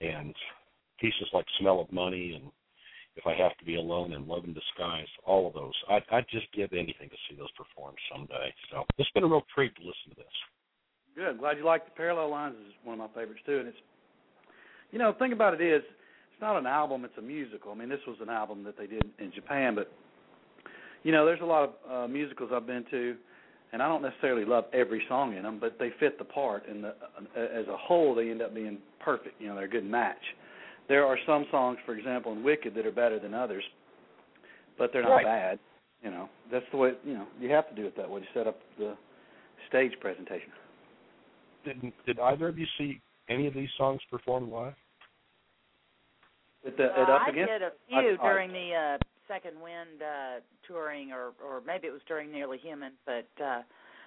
[0.01, 0.35] And
[1.01, 2.51] pieces like Smell of Money and
[3.17, 5.75] If I Have to Be Alone and Love in Disguise, all of those.
[5.91, 8.55] I'd, I'd just give anything to see those performed someday.
[8.71, 10.37] So it's been a real treat to listen to this.
[11.15, 11.39] Good.
[11.39, 13.59] Glad you like the Parallel Lines is one of my favorites too.
[13.59, 13.79] And it's,
[14.93, 17.73] you know, the thing about it is, it's not an album; it's a musical.
[17.73, 19.91] I mean, this was an album that they did in Japan, but
[21.09, 23.17] you know, there's a lot of uh, musicals I've been to,
[23.73, 26.85] and I don't necessarily love every song in them, but they fit the part, and
[26.85, 29.41] the, uh, as a whole, they end up being perfect.
[29.41, 30.21] You know, they're a good match.
[30.87, 33.65] There are some songs, for example, in Wicked that are better than others,
[34.77, 35.25] but they're not Right.
[35.25, 35.59] bad.
[36.05, 36.93] You know, that's the way.
[37.07, 38.95] You know, you have to do it that way to set up the
[39.69, 40.53] stage presentation.
[41.65, 44.75] Did, did either of you see any of these songs performed live?
[46.67, 48.99] At the, Uh, at up I did a I- few I- during the uh,
[49.29, 53.63] Second Wind uh, touring, or or maybe it was during Nearly Human, but uh,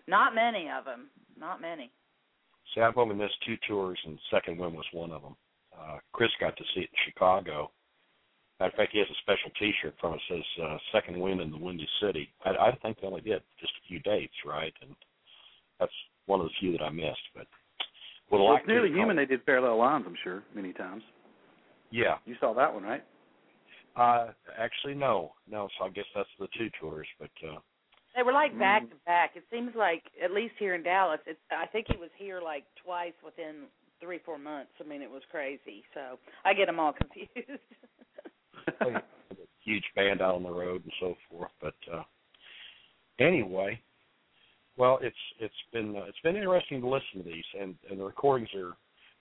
[0.08, 1.10] not many of them.
[1.40, 1.92] Not many.
[2.74, 5.36] See, I've only missed two tours, and Second Wind was one of them.
[5.78, 7.72] Uh, Chris got to see it in Chicago.
[8.60, 11.52] Matter of fact, he has a special T-shirt from it says uh, "Second Wind in
[11.52, 14.74] the Windy City." I, I think they only did just a few dates, right?
[14.82, 14.96] And
[15.80, 15.92] that's
[16.26, 17.26] one of the few that I missed.
[17.36, 17.48] But
[18.32, 19.18] would well, like it's nearly human.
[19.18, 20.06] They did parallel lines.
[20.08, 21.04] I'm sure many times.
[21.92, 22.18] Yeah.
[22.26, 23.04] You saw that one, right?
[23.96, 24.28] Uh,
[24.58, 25.68] actually, no, no.
[25.78, 27.08] So I guess that's the two tours.
[27.20, 27.60] But uh,
[28.16, 28.90] They were like back Mm.
[28.92, 29.32] to back.
[29.36, 32.66] It seems like at least here in Dallas, it's I think he was here like
[32.84, 33.68] twice within
[34.00, 34.72] three four months.
[34.80, 35.84] I mean, it was crazy.
[35.94, 37.62] So I get them all confused.
[38.82, 39.02] a
[39.64, 41.52] huge band out on the road and so forth.
[41.62, 42.04] But uh,
[43.20, 43.80] anyway,
[44.78, 48.06] well, it's it's been uh, it's been interesting to listen to these, and and the
[48.06, 48.74] recordings are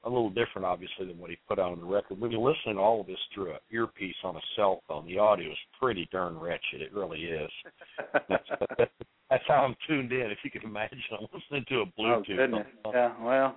[0.05, 2.21] a little different, obviously, than what he put out on the record.
[2.21, 5.19] When you're listening to all of this through an earpiece on a cell phone, the
[5.19, 6.81] audio is pretty darn wretched.
[6.81, 7.51] It really is.
[8.29, 8.45] That's,
[8.79, 8.91] that's,
[9.29, 10.31] that's how I'm tuned in.
[10.31, 12.37] If you can imagine, I'm listening to a Oh Bluetooth.
[12.37, 12.67] goodness.
[12.93, 13.13] Yeah.
[13.23, 13.57] Well,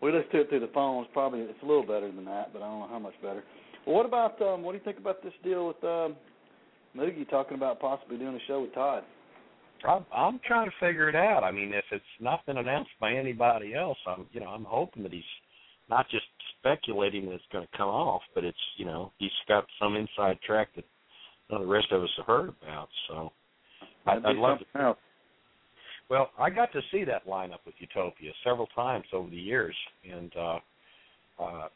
[0.00, 1.02] we listen to it through the phone.
[1.04, 3.42] It's probably it's a little better than that, but I don't know how much better.
[3.86, 6.16] Well, what about um what do you think about this deal with um
[6.96, 9.04] Moogy talking about possibly doing a show with Todd?
[9.86, 11.44] I'm, I'm trying to figure it out.
[11.44, 15.02] I mean, if it's not been announced by anybody else, I'm you know I'm hoping
[15.02, 15.22] that he's
[15.90, 16.24] not just
[16.58, 20.38] speculating that it's going to come off, but it's you know he's got some inside
[20.46, 20.84] track that
[21.50, 22.88] none of the rest of us have heard about.
[23.08, 23.32] So
[24.06, 24.82] I'd, That'd be I'd love to.
[24.82, 24.98] else.
[26.10, 29.74] Well, I got to see that lineup with Utopia several times over the years,
[30.10, 30.58] and uh,
[31.42, 31.68] uh,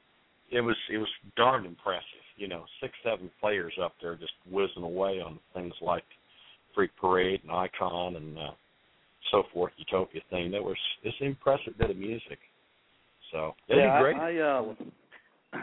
[0.50, 2.04] it was it was darn impressive.
[2.36, 6.04] You know, six seven players up there just whizzing away on things like
[6.74, 8.50] Freak Parade and Icon and uh,
[9.30, 9.72] so forth.
[9.76, 10.50] Utopia thing.
[10.50, 12.38] That was it's impressive bit of music.
[13.32, 14.16] So it'd yeah, be great.
[14.16, 14.74] I, I uh,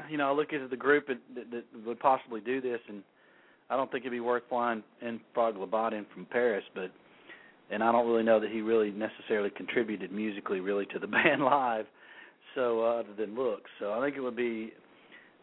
[0.10, 3.04] you know, I look at the group that, that, that would possibly do this, and
[3.70, 6.92] I don't think it'd be worth flying in Frog Labat in from Paris, but
[7.72, 11.44] and I don't really know that he really necessarily contributed musically really to the band
[11.44, 11.86] live,
[12.56, 13.70] so uh, other than looks.
[13.80, 14.74] So I think it would be,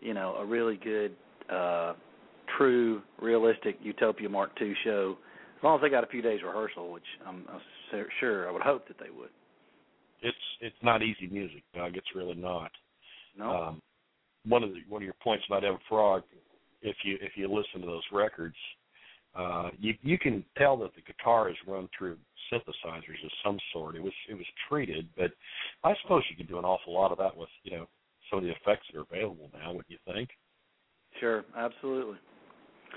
[0.00, 1.12] you know, a really good,
[1.48, 1.94] uh,
[2.58, 5.16] true, realistic Utopia Mark II show.
[5.56, 7.60] As long as they got a few days rehearsal, which I'm, I'm
[8.20, 9.30] sure I would hope that they would.
[10.26, 11.96] It's it's not easy music, Doug.
[11.96, 12.70] It's really not.
[13.38, 13.50] No.
[13.50, 13.82] Um,
[14.46, 16.22] one of the one of your points about Evan Frog,
[16.82, 18.56] if you if you listen to those records,
[19.34, 22.16] uh, you you can tell that the guitar is run through
[22.52, 23.94] synthesizers of some sort.
[23.94, 25.30] It was it was treated, but
[25.84, 27.88] I suppose you can do an awful lot of that with you know
[28.30, 29.68] some of the effects that are available now.
[29.68, 30.30] Wouldn't you think?
[31.20, 32.18] Sure, absolutely.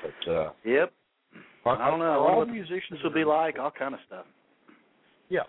[0.01, 0.93] But uh, Yep.
[1.65, 2.05] are, I don't know.
[2.05, 4.25] Are all what musicians This would be like all kind of stuff.
[5.29, 5.43] Yeah.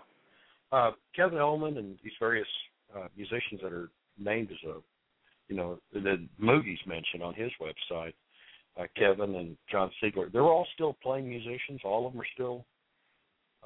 [0.71, 2.47] Uh, Kevin Ellman and these various
[2.95, 4.75] uh, musicians that are named as a,
[5.47, 8.13] you know, that Moogy's mentioned on his website,
[8.79, 11.81] uh, Kevin and John Siegler, they're all still playing musicians.
[11.83, 12.65] All of them are still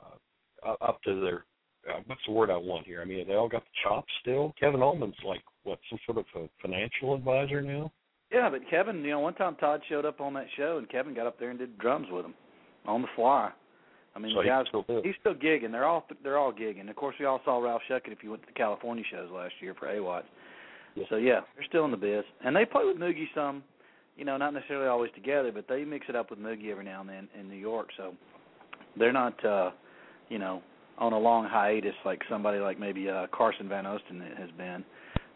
[0.02, 1.45] uh, up- to their,
[1.88, 3.02] uh, what's the word I want here?
[3.02, 4.53] I mean, they all got the chops still.
[4.60, 7.91] Kevin Ellman's like, what, some sort of a financial advisor now?
[8.32, 11.14] Yeah, but Kevin, you know, one time Todd showed up on that show, and Kevin
[11.14, 12.34] got up there and did drums with him
[12.88, 13.52] on the fly.
[14.16, 15.72] I mean, So the guys, still he's still gigging.
[15.72, 16.90] They're all they're all gigging.
[16.90, 19.54] Of course, we all saw Ralph Schuckett if you went to the California shows last
[19.60, 20.24] year for AWATS.
[20.96, 21.04] Yeah.
[21.10, 23.64] So yeah, they're still in the biz, and they play with Moogy some.
[24.16, 27.02] You know, not necessarily always together, but they mix it up with Moogy every now
[27.02, 27.90] and then in New York.
[27.98, 28.14] So
[28.98, 29.72] they're not, uh,
[30.30, 30.62] you know,
[30.98, 34.86] on a long hiatus like somebody like maybe uh, Carson Van Osten has been.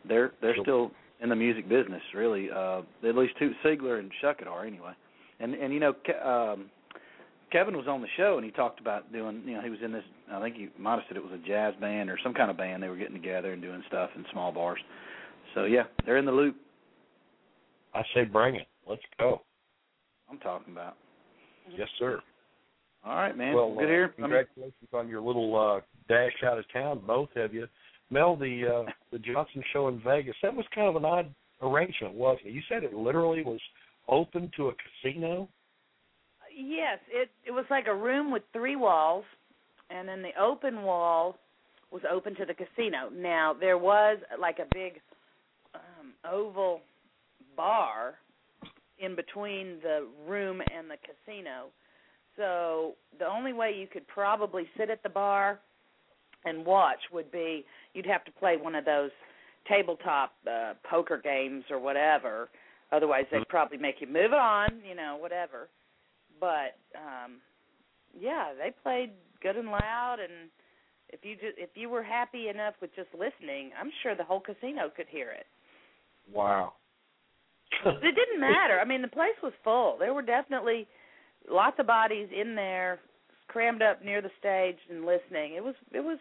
[0.07, 0.63] They're they're Sure.
[0.63, 0.91] still
[1.21, 2.49] in the music business, really.
[2.49, 4.93] Uh, at least two Siegler and Schuckett are anyway.
[5.41, 5.93] And and you know,
[6.23, 6.69] um,
[7.51, 9.43] Kevin was on the show and he talked about doing.
[9.45, 10.03] You know, he was in this.
[10.31, 12.57] I think he might have said it was a jazz band or some kind of
[12.57, 12.81] band.
[12.81, 14.79] They were getting together and doing stuff in small bars.
[15.55, 16.55] So yeah, they're in the loop.
[17.93, 18.67] I say bring it.
[18.87, 19.41] Let's go.
[20.29, 20.95] I'm talking about.
[21.77, 22.21] Yes, sir.
[23.03, 23.55] All right, man.
[23.55, 24.07] Well, good uh, here.
[24.09, 27.67] Congratulations on your little uh, dash out of town, both of you.
[28.09, 32.13] Mel, the uh, the Johnson show in Vegas, that was kind of an odd arrangement,
[32.13, 32.53] wasn't it?
[32.53, 33.59] You said it literally was
[34.07, 34.73] open to a
[35.03, 35.47] casino.
[36.55, 39.25] Yes, it it was like a room with three walls,
[39.89, 41.37] and then the open wall
[41.91, 43.09] was open to the casino.
[43.13, 45.01] Now there was like a big
[45.73, 46.81] um, oval
[47.55, 48.15] bar
[48.99, 51.67] in between the room and the casino.
[52.37, 55.59] So the only way you could probably sit at the bar
[56.45, 59.11] and watch would be you'd have to play one of those
[59.67, 62.49] tabletop uh, poker games or whatever.
[62.91, 65.67] Otherwise, they'd probably make you move on, you know, whatever.
[66.39, 67.37] But um
[68.19, 69.11] yeah, they played
[69.41, 70.49] good and loud and
[71.09, 74.39] if you just if you were happy enough with just listening, I'm sure the whole
[74.39, 75.45] casino could hear it.
[76.31, 76.73] Wow.
[77.85, 78.79] It didn't matter.
[78.79, 79.97] I mean, the place was full.
[79.99, 80.87] There were definitely
[81.49, 82.99] lots of bodies in there,
[83.47, 85.53] crammed up near the stage and listening.
[85.55, 86.19] It was it was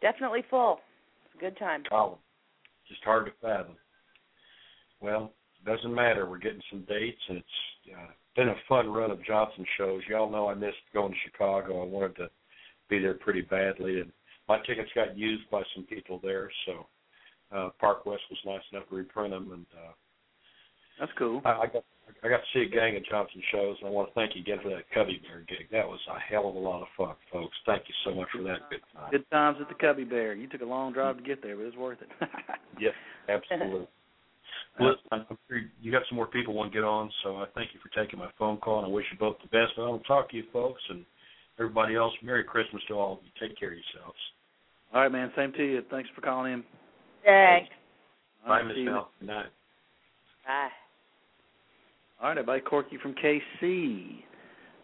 [0.00, 0.80] definitely full.
[1.26, 1.82] It's a good time.
[1.88, 2.18] Colin.
[2.88, 3.76] Just hard to fathom.
[5.00, 5.32] Well,
[5.64, 6.28] doesn't matter.
[6.28, 10.00] We're getting some dates, and it's uh, been a fun run of Johnson shows.
[10.08, 11.82] Y'all know I missed going to Chicago.
[11.82, 12.30] I wanted to
[12.88, 14.12] be there pretty badly, and
[14.48, 16.48] my tickets got used by some people there.
[16.64, 16.86] So
[17.52, 19.92] uh, Park West was nice enough to reprint them, and uh,
[21.00, 21.42] that's cool.
[21.44, 21.84] I, I got
[22.22, 24.42] I got to see a gang of Johnson shows, and I want to thank you
[24.42, 25.68] again for that Cubby Bear gig.
[25.72, 27.56] That was a hell of a lot of fun, folks.
[27.66, 28.70] Thank you so much for that.
[28.70, 29.10] Good time.
[29.10, 30.34] Good times at the Cubby Bear.
[30.34, 32.28] You took a long drive to get there, but it was worth it.
[32.80, 32.94] Yes,
[33.28, 33.88] absolutely.
[34.80, 37.70] Listen, I'm sure you got some more people want to get on, so I thank
[37.74, 39.72] you for taking my phone call, and I wish you both the best.
[39.76, 41.04] But I will talk to you, folks, and
[41.58, 42.12] everybody else.
[42.22, 43.30] Merry Christmas to all of you.
[43.48, 44.18] Take care of yourselves.
[44.94, 45.32] All right, man.
[45.36, 45.82] Same to you.
[45.90, 46.64] Thanks for calling in.
[47.24, 47.68] Thanks.
[48.46, 48.76] Bye, Miss.
[48.84, 49.10] Mel.
[49.20, 49.46] Good night.
[50.46, 50.68] Bye.
[52.20, 52.60] All right, everybody.
[52.60, 54.22] Corky from KC.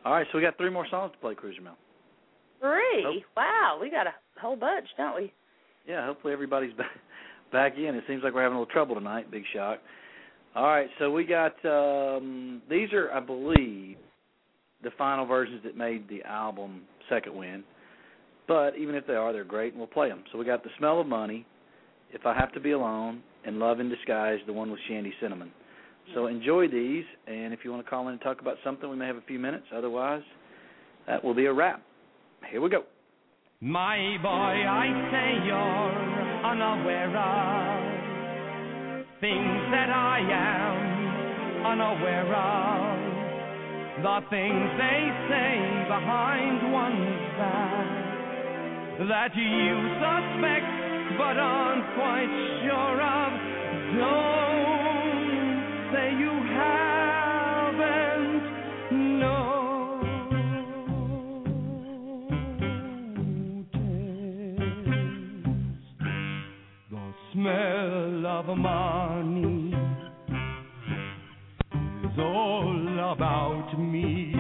[0.04, 1.78] All right, so we got three more songs to play, Cruiser Mel.
[2.60, 3.02] Three.
[3.02, 3.22] Nope.
[3.36, 5.32] Wow, we got a whole bunch, don't we?
[5.86, 6.90] Yeah, hopefully everybody's back
[7.54, 7.94] back in.
[7.94, 9.30] It seems like we're having a little trouble tonight.
[9.30, 9.78] Big shock.
[10.56, 13.96] All right, so we got um, these are, I believe,
[14.82, 17.64] the final versions that made the album Second Wind.
[18.46, 20.24] But even if they are, they're great, and we'll play them.
[20.30, 21.46] So we got The Smell of Money,
[22.12, 25.50] If I Have to Be Alone, and Love in Disguise, the one with Shandi Sinnamon.
[26.14, 28.96] So enjoy these, and if you want to call in and talk about something, we
[28.96, 29.64] may have a few minutes.
[29.74, 30.22] Otherwise,
[31.06, 31.82] that will be a wrap.
[32.50, 32.84] Here we go.
[33.60, 36.03] My boy, I say you're
[36.54, 37.82] unaware of,
[39.20, 42.94] things that I am unaware of,
[44.02, 45.58] the things they say
[45.90, 48.04] behind one's back
[49.10, 50.70] that you suspect
[51.18, 52.30] but aren't quite
[52.62, 53.32] sure of.
[53.98, 54.43] Don't
[67.44, 69.74] smell of money
[72.02, 74.32] is all about me.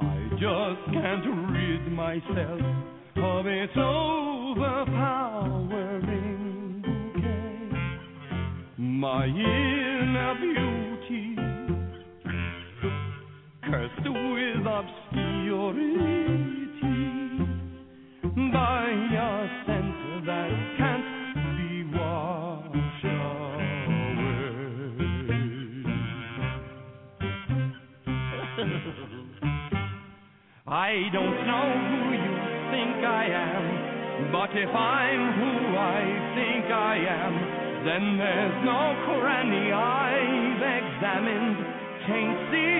[0.00, 2.60] I just can't rid myself
[3.16, 4.42] of its overpowering
[6.84, 7.70] bouquet.
[8.76, 11.36] My inner beauty,
[13.62, 15.94] cursed with obscurity
[18.52, 19.03] by
[30.66, 32.34] I don't know who you
[32.72, 36.00] think I am, but if I'm who I
[36.32, 41.56] think I am, then there's no cranny I've examined,
[42.08, 42.73] can't see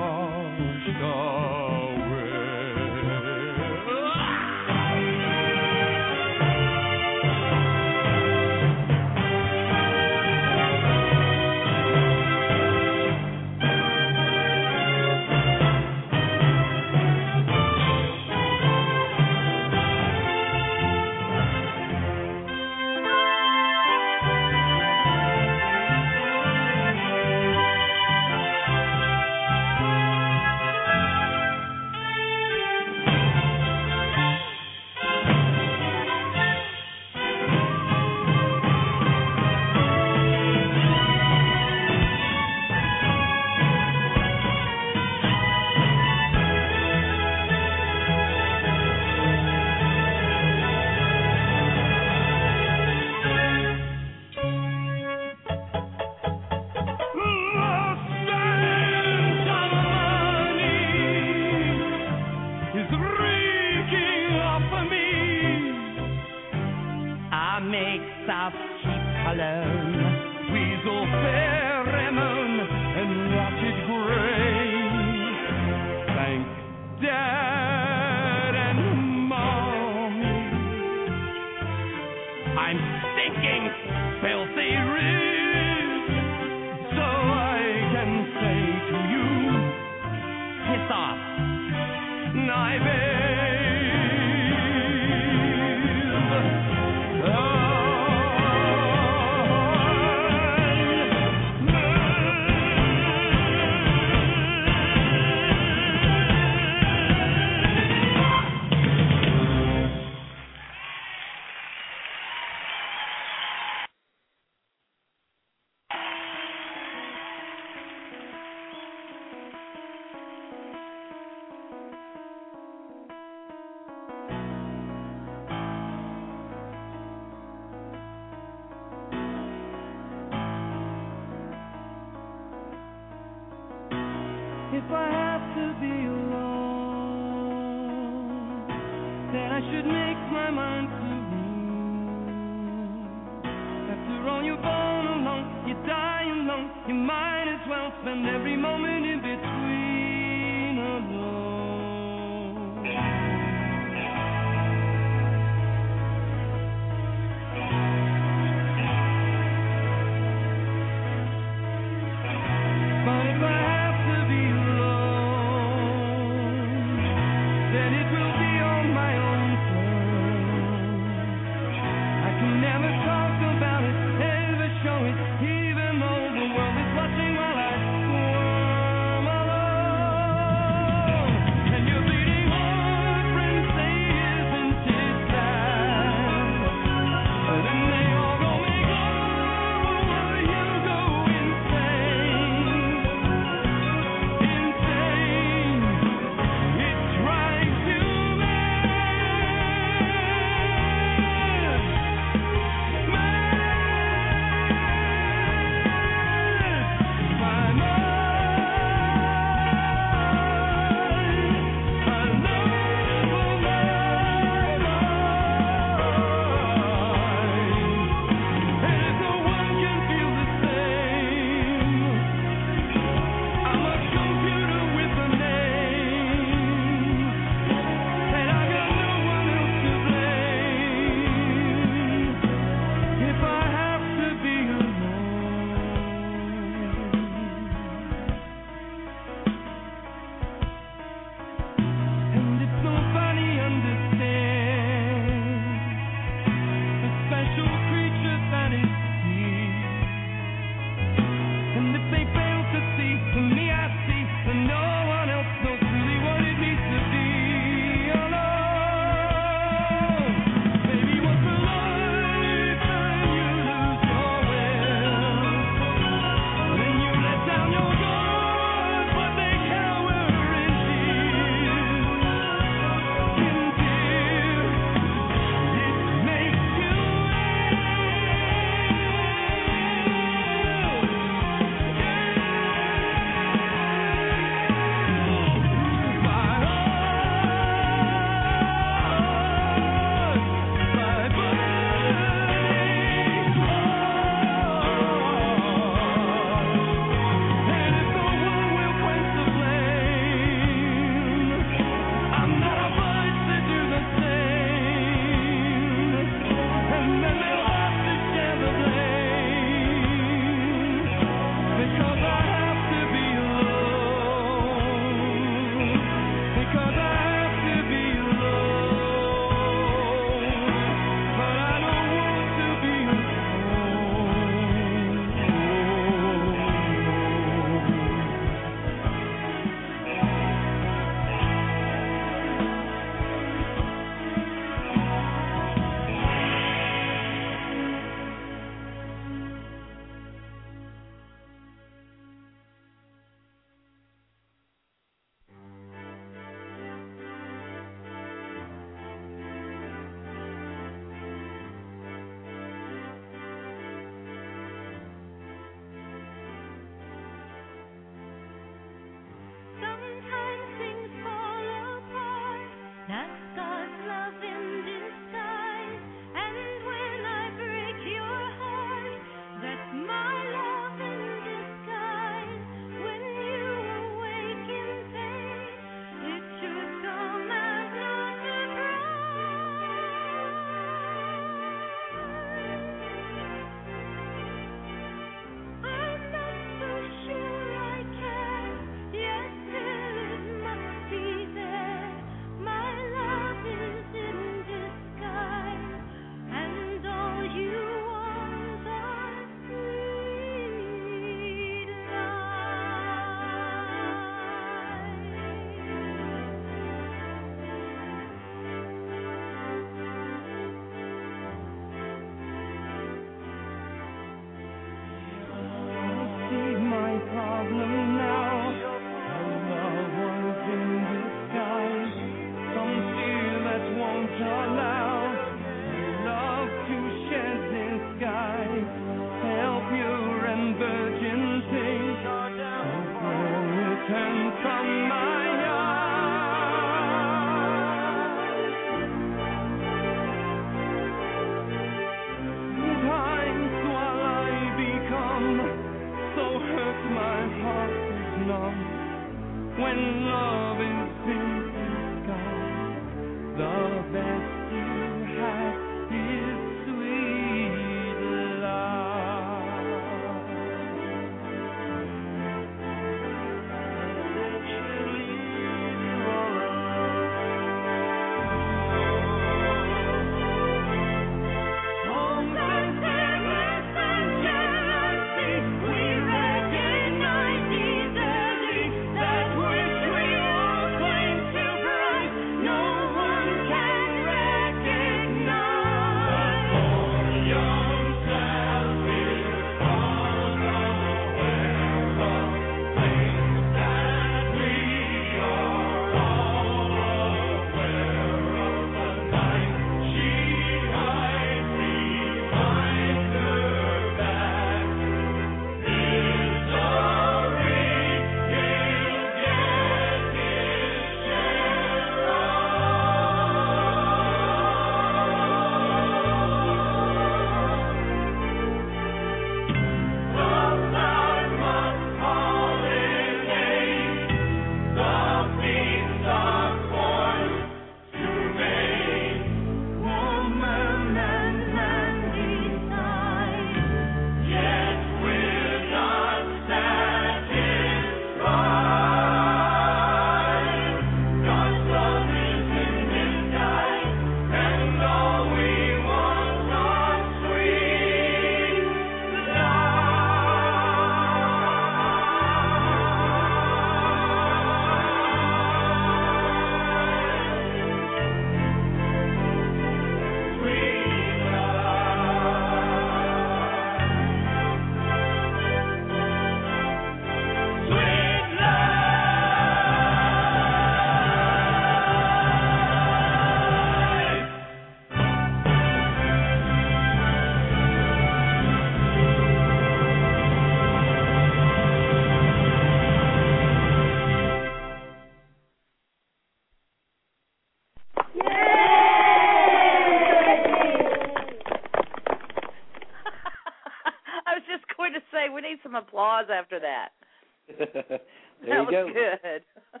[598.08, 599.06] there that you go.
[599.12, 599.62] good.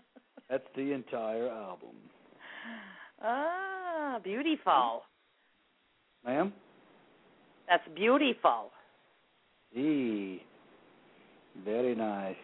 [0.50, 1.96] That's the entire album.
[3.22, 5.02] ah, beautiful.
[6.24, 6.52] Ma'am?
[7.68, 8.70] That's beautiful.
[9.74, 10.42] E.
[11.64, 12.36] Very nice.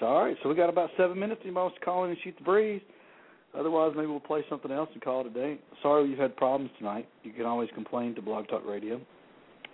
[0.00, 1.40] Sorry, so we got about seven minutes.
[1.44, 2.82] Anybody wants to call in and shoot the breeze?
[3.56, 5.58] Otherwise, maybe we'll play something else and call it a day.
[5.82, 7.08] Sorry you've had problems tonight.
[7.22, 9.00] You can always complain to Blog Talk Radio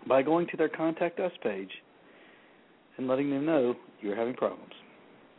[0.07, 1.71] by going to their Contact Us page
[3.01, 4.73] and letting them know you're having problems.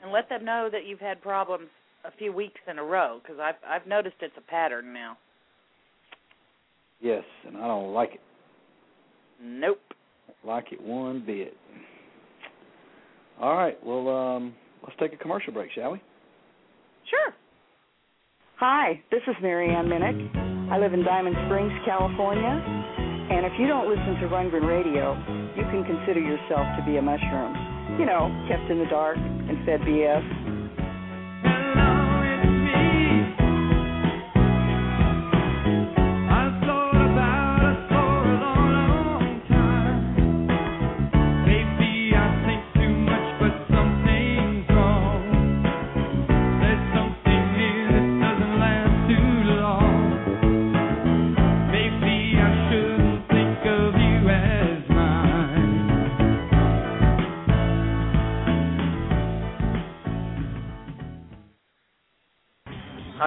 [0.01, 1.67] And let them know that you've had problems
[2.03, 5.15] a few weeks in a row because I've I've noticed it's a pattern now.
[6.99, 8.21] Yes, and I don't like it.
[9.41, 9.79] Nope.
[10.43, 11.55] Like it one bit.
[13.39, 16.01] All right, well, um, let's take a commercial break, shall we?
[17.09, 17.33] Sure.
[18.57, 20.71] Hi, this is Marianne Minnick.
[20.71, 22.80] I live in Diamond Springs, California.
[23.31, 25.15] And if you don't listen to Rundgren Radio,
[25.55, 27.55] you can consider yourself to be a mushroom.
[27.95, 30.40] You know, kept in the dark and fed BS.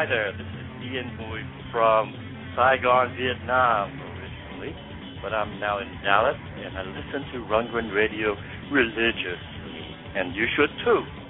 [0.05, 2.13] Hi there, this is Ian Boyd from
[2.53, 4.77] Saigon, Vietnam originally,
[5.25, 8.37] but I'm now in Dallas and I listen to Rundgren Radio
[8.69, 9.81] religiously,
[10.15, 11.24] and you should too.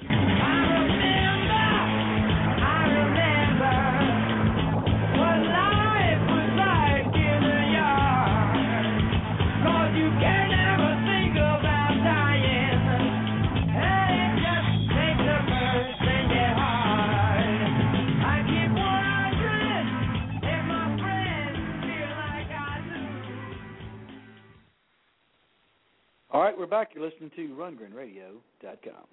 [26.35, 26.89] All right, we're back.
[26.93, 29.05] You're listening to RundgrenRadio.com.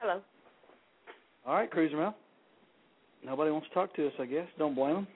[0.00, 0.20] Hello.
[1.46, 2.16] All right, Cruiser Mel.
[3.24, 4.48] Nobody wants to talk to us, I guess.
[4.58, 5.06] Don't blame them.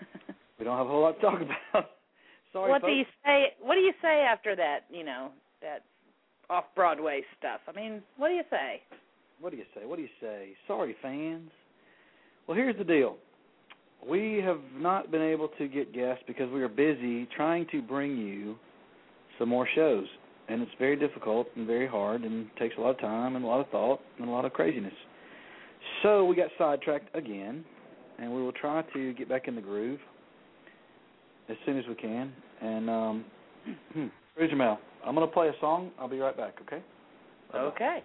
[0.58, 1.90] we don't have a whole lot to talk about.
[2.52, 2.90] Sorry, what folks.
[2.90, 3.52] do you say?
[3.62, 4.80] What do you say after that?
[4.90, 5.28] You know
[5.62, 5.84] that
[6.50, 7.60] off Broadway stuff.
[7.68, 8.82] I mean, what do you say?
[9.40, 9.86] What do you say?
[9.86, 10.56] What do you say?
[10.66, 11.52] Sorry, fans.
[12.48, 13.16] Well, here's the deal.
[14.04, 18.18] We have not been able to get guests because we are busy trying to bring
[18.18, 18.56] you
[19.38, 20.06] some more shows.
[20.48, 23.48] And it's very difficult and very hard and takes a lot of time and a
[23.48, 24.94] lot of thought and a lot of craziness.
[26.02, 27.64] So we got sidetracked again,
[28.18, 30.00] and we will try to get back in the groove
[31.48, 32.32] as soon as we can.
[32.60, 33.24] And um,
[34.54, 35.90] Mel, I'm going to play a song.
[35.98, 36.82] I'll be right back, okay?
[37.52, 37.64] Bye-bye.
[37.64, 38.02] Okay.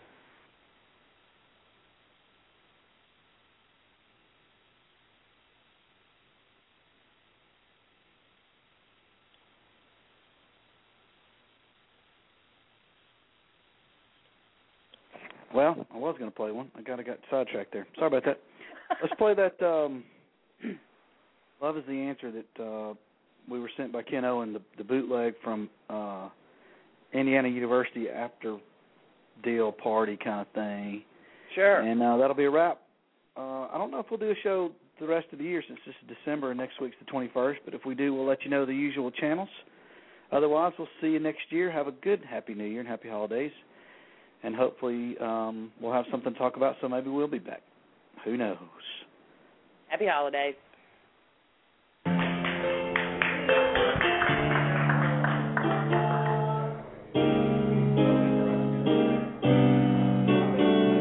[15.54, 16.72] Well, I was going to play one.
[16.78, 17.88] I kind of got sidetracked there.
[17.96, 18.40] Sorry about that.
[19.02, 19.66] Let's play that.
[19.66, 20.04] um
[21.62, 22.94] Love is the answer that uh
[23.50, 26.30] we were sent by Ken Owen, the, the bootleg from uh
[27.14, 28.58] Indiana University after
[29.44, 31.04] deal party kind of thing.
[31.56, 31.82] Sure.
[31.82, 32.80] And uh, that'll be a wrap.
[33.38, 35.80] Uh, I don't know if we'll do a show the rest of the year since
[35.86, 38.50] this is December and next week's the 21st, but if we do, we'll let you
[38.50, 39.50] know the usual channels.
[40.32, 41.72] Otherwise, we'll see you next year.
[41.72, 43.52] Have a good Happy New Year and Happy Holidays.
[44.44, 47.62] And hopefully, um, we'll have something to talk about, so maybe we'll be back.
[48.26, 48.58] Who knows?
[49.88, 50.56] Happy holidays.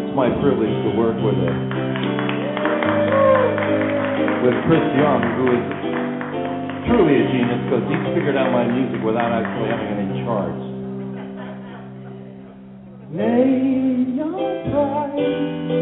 [0.02, 1.52] It's my privilege to work with a
[4.42, 5.66] with Chris Young, who is
[6.90, 10.81] truly a genius because he's figured out my music without actually having any charts.
[13.12, 14.30] Name your
[14.70, 15.81] price,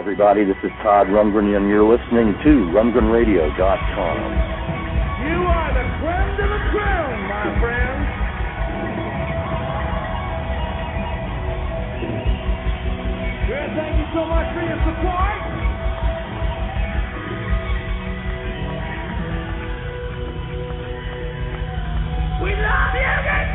[0.00, 0.44] everybody.
[0.46, 4.16] This is Todd Rundgren, and you're listening to RundgrenRadio.com.
[5.28, 8.00] You are the creme de la creme, my friend.
[13.50, 15.40] Well, thank you so much for your support.
[22.42, 23.49] We love you!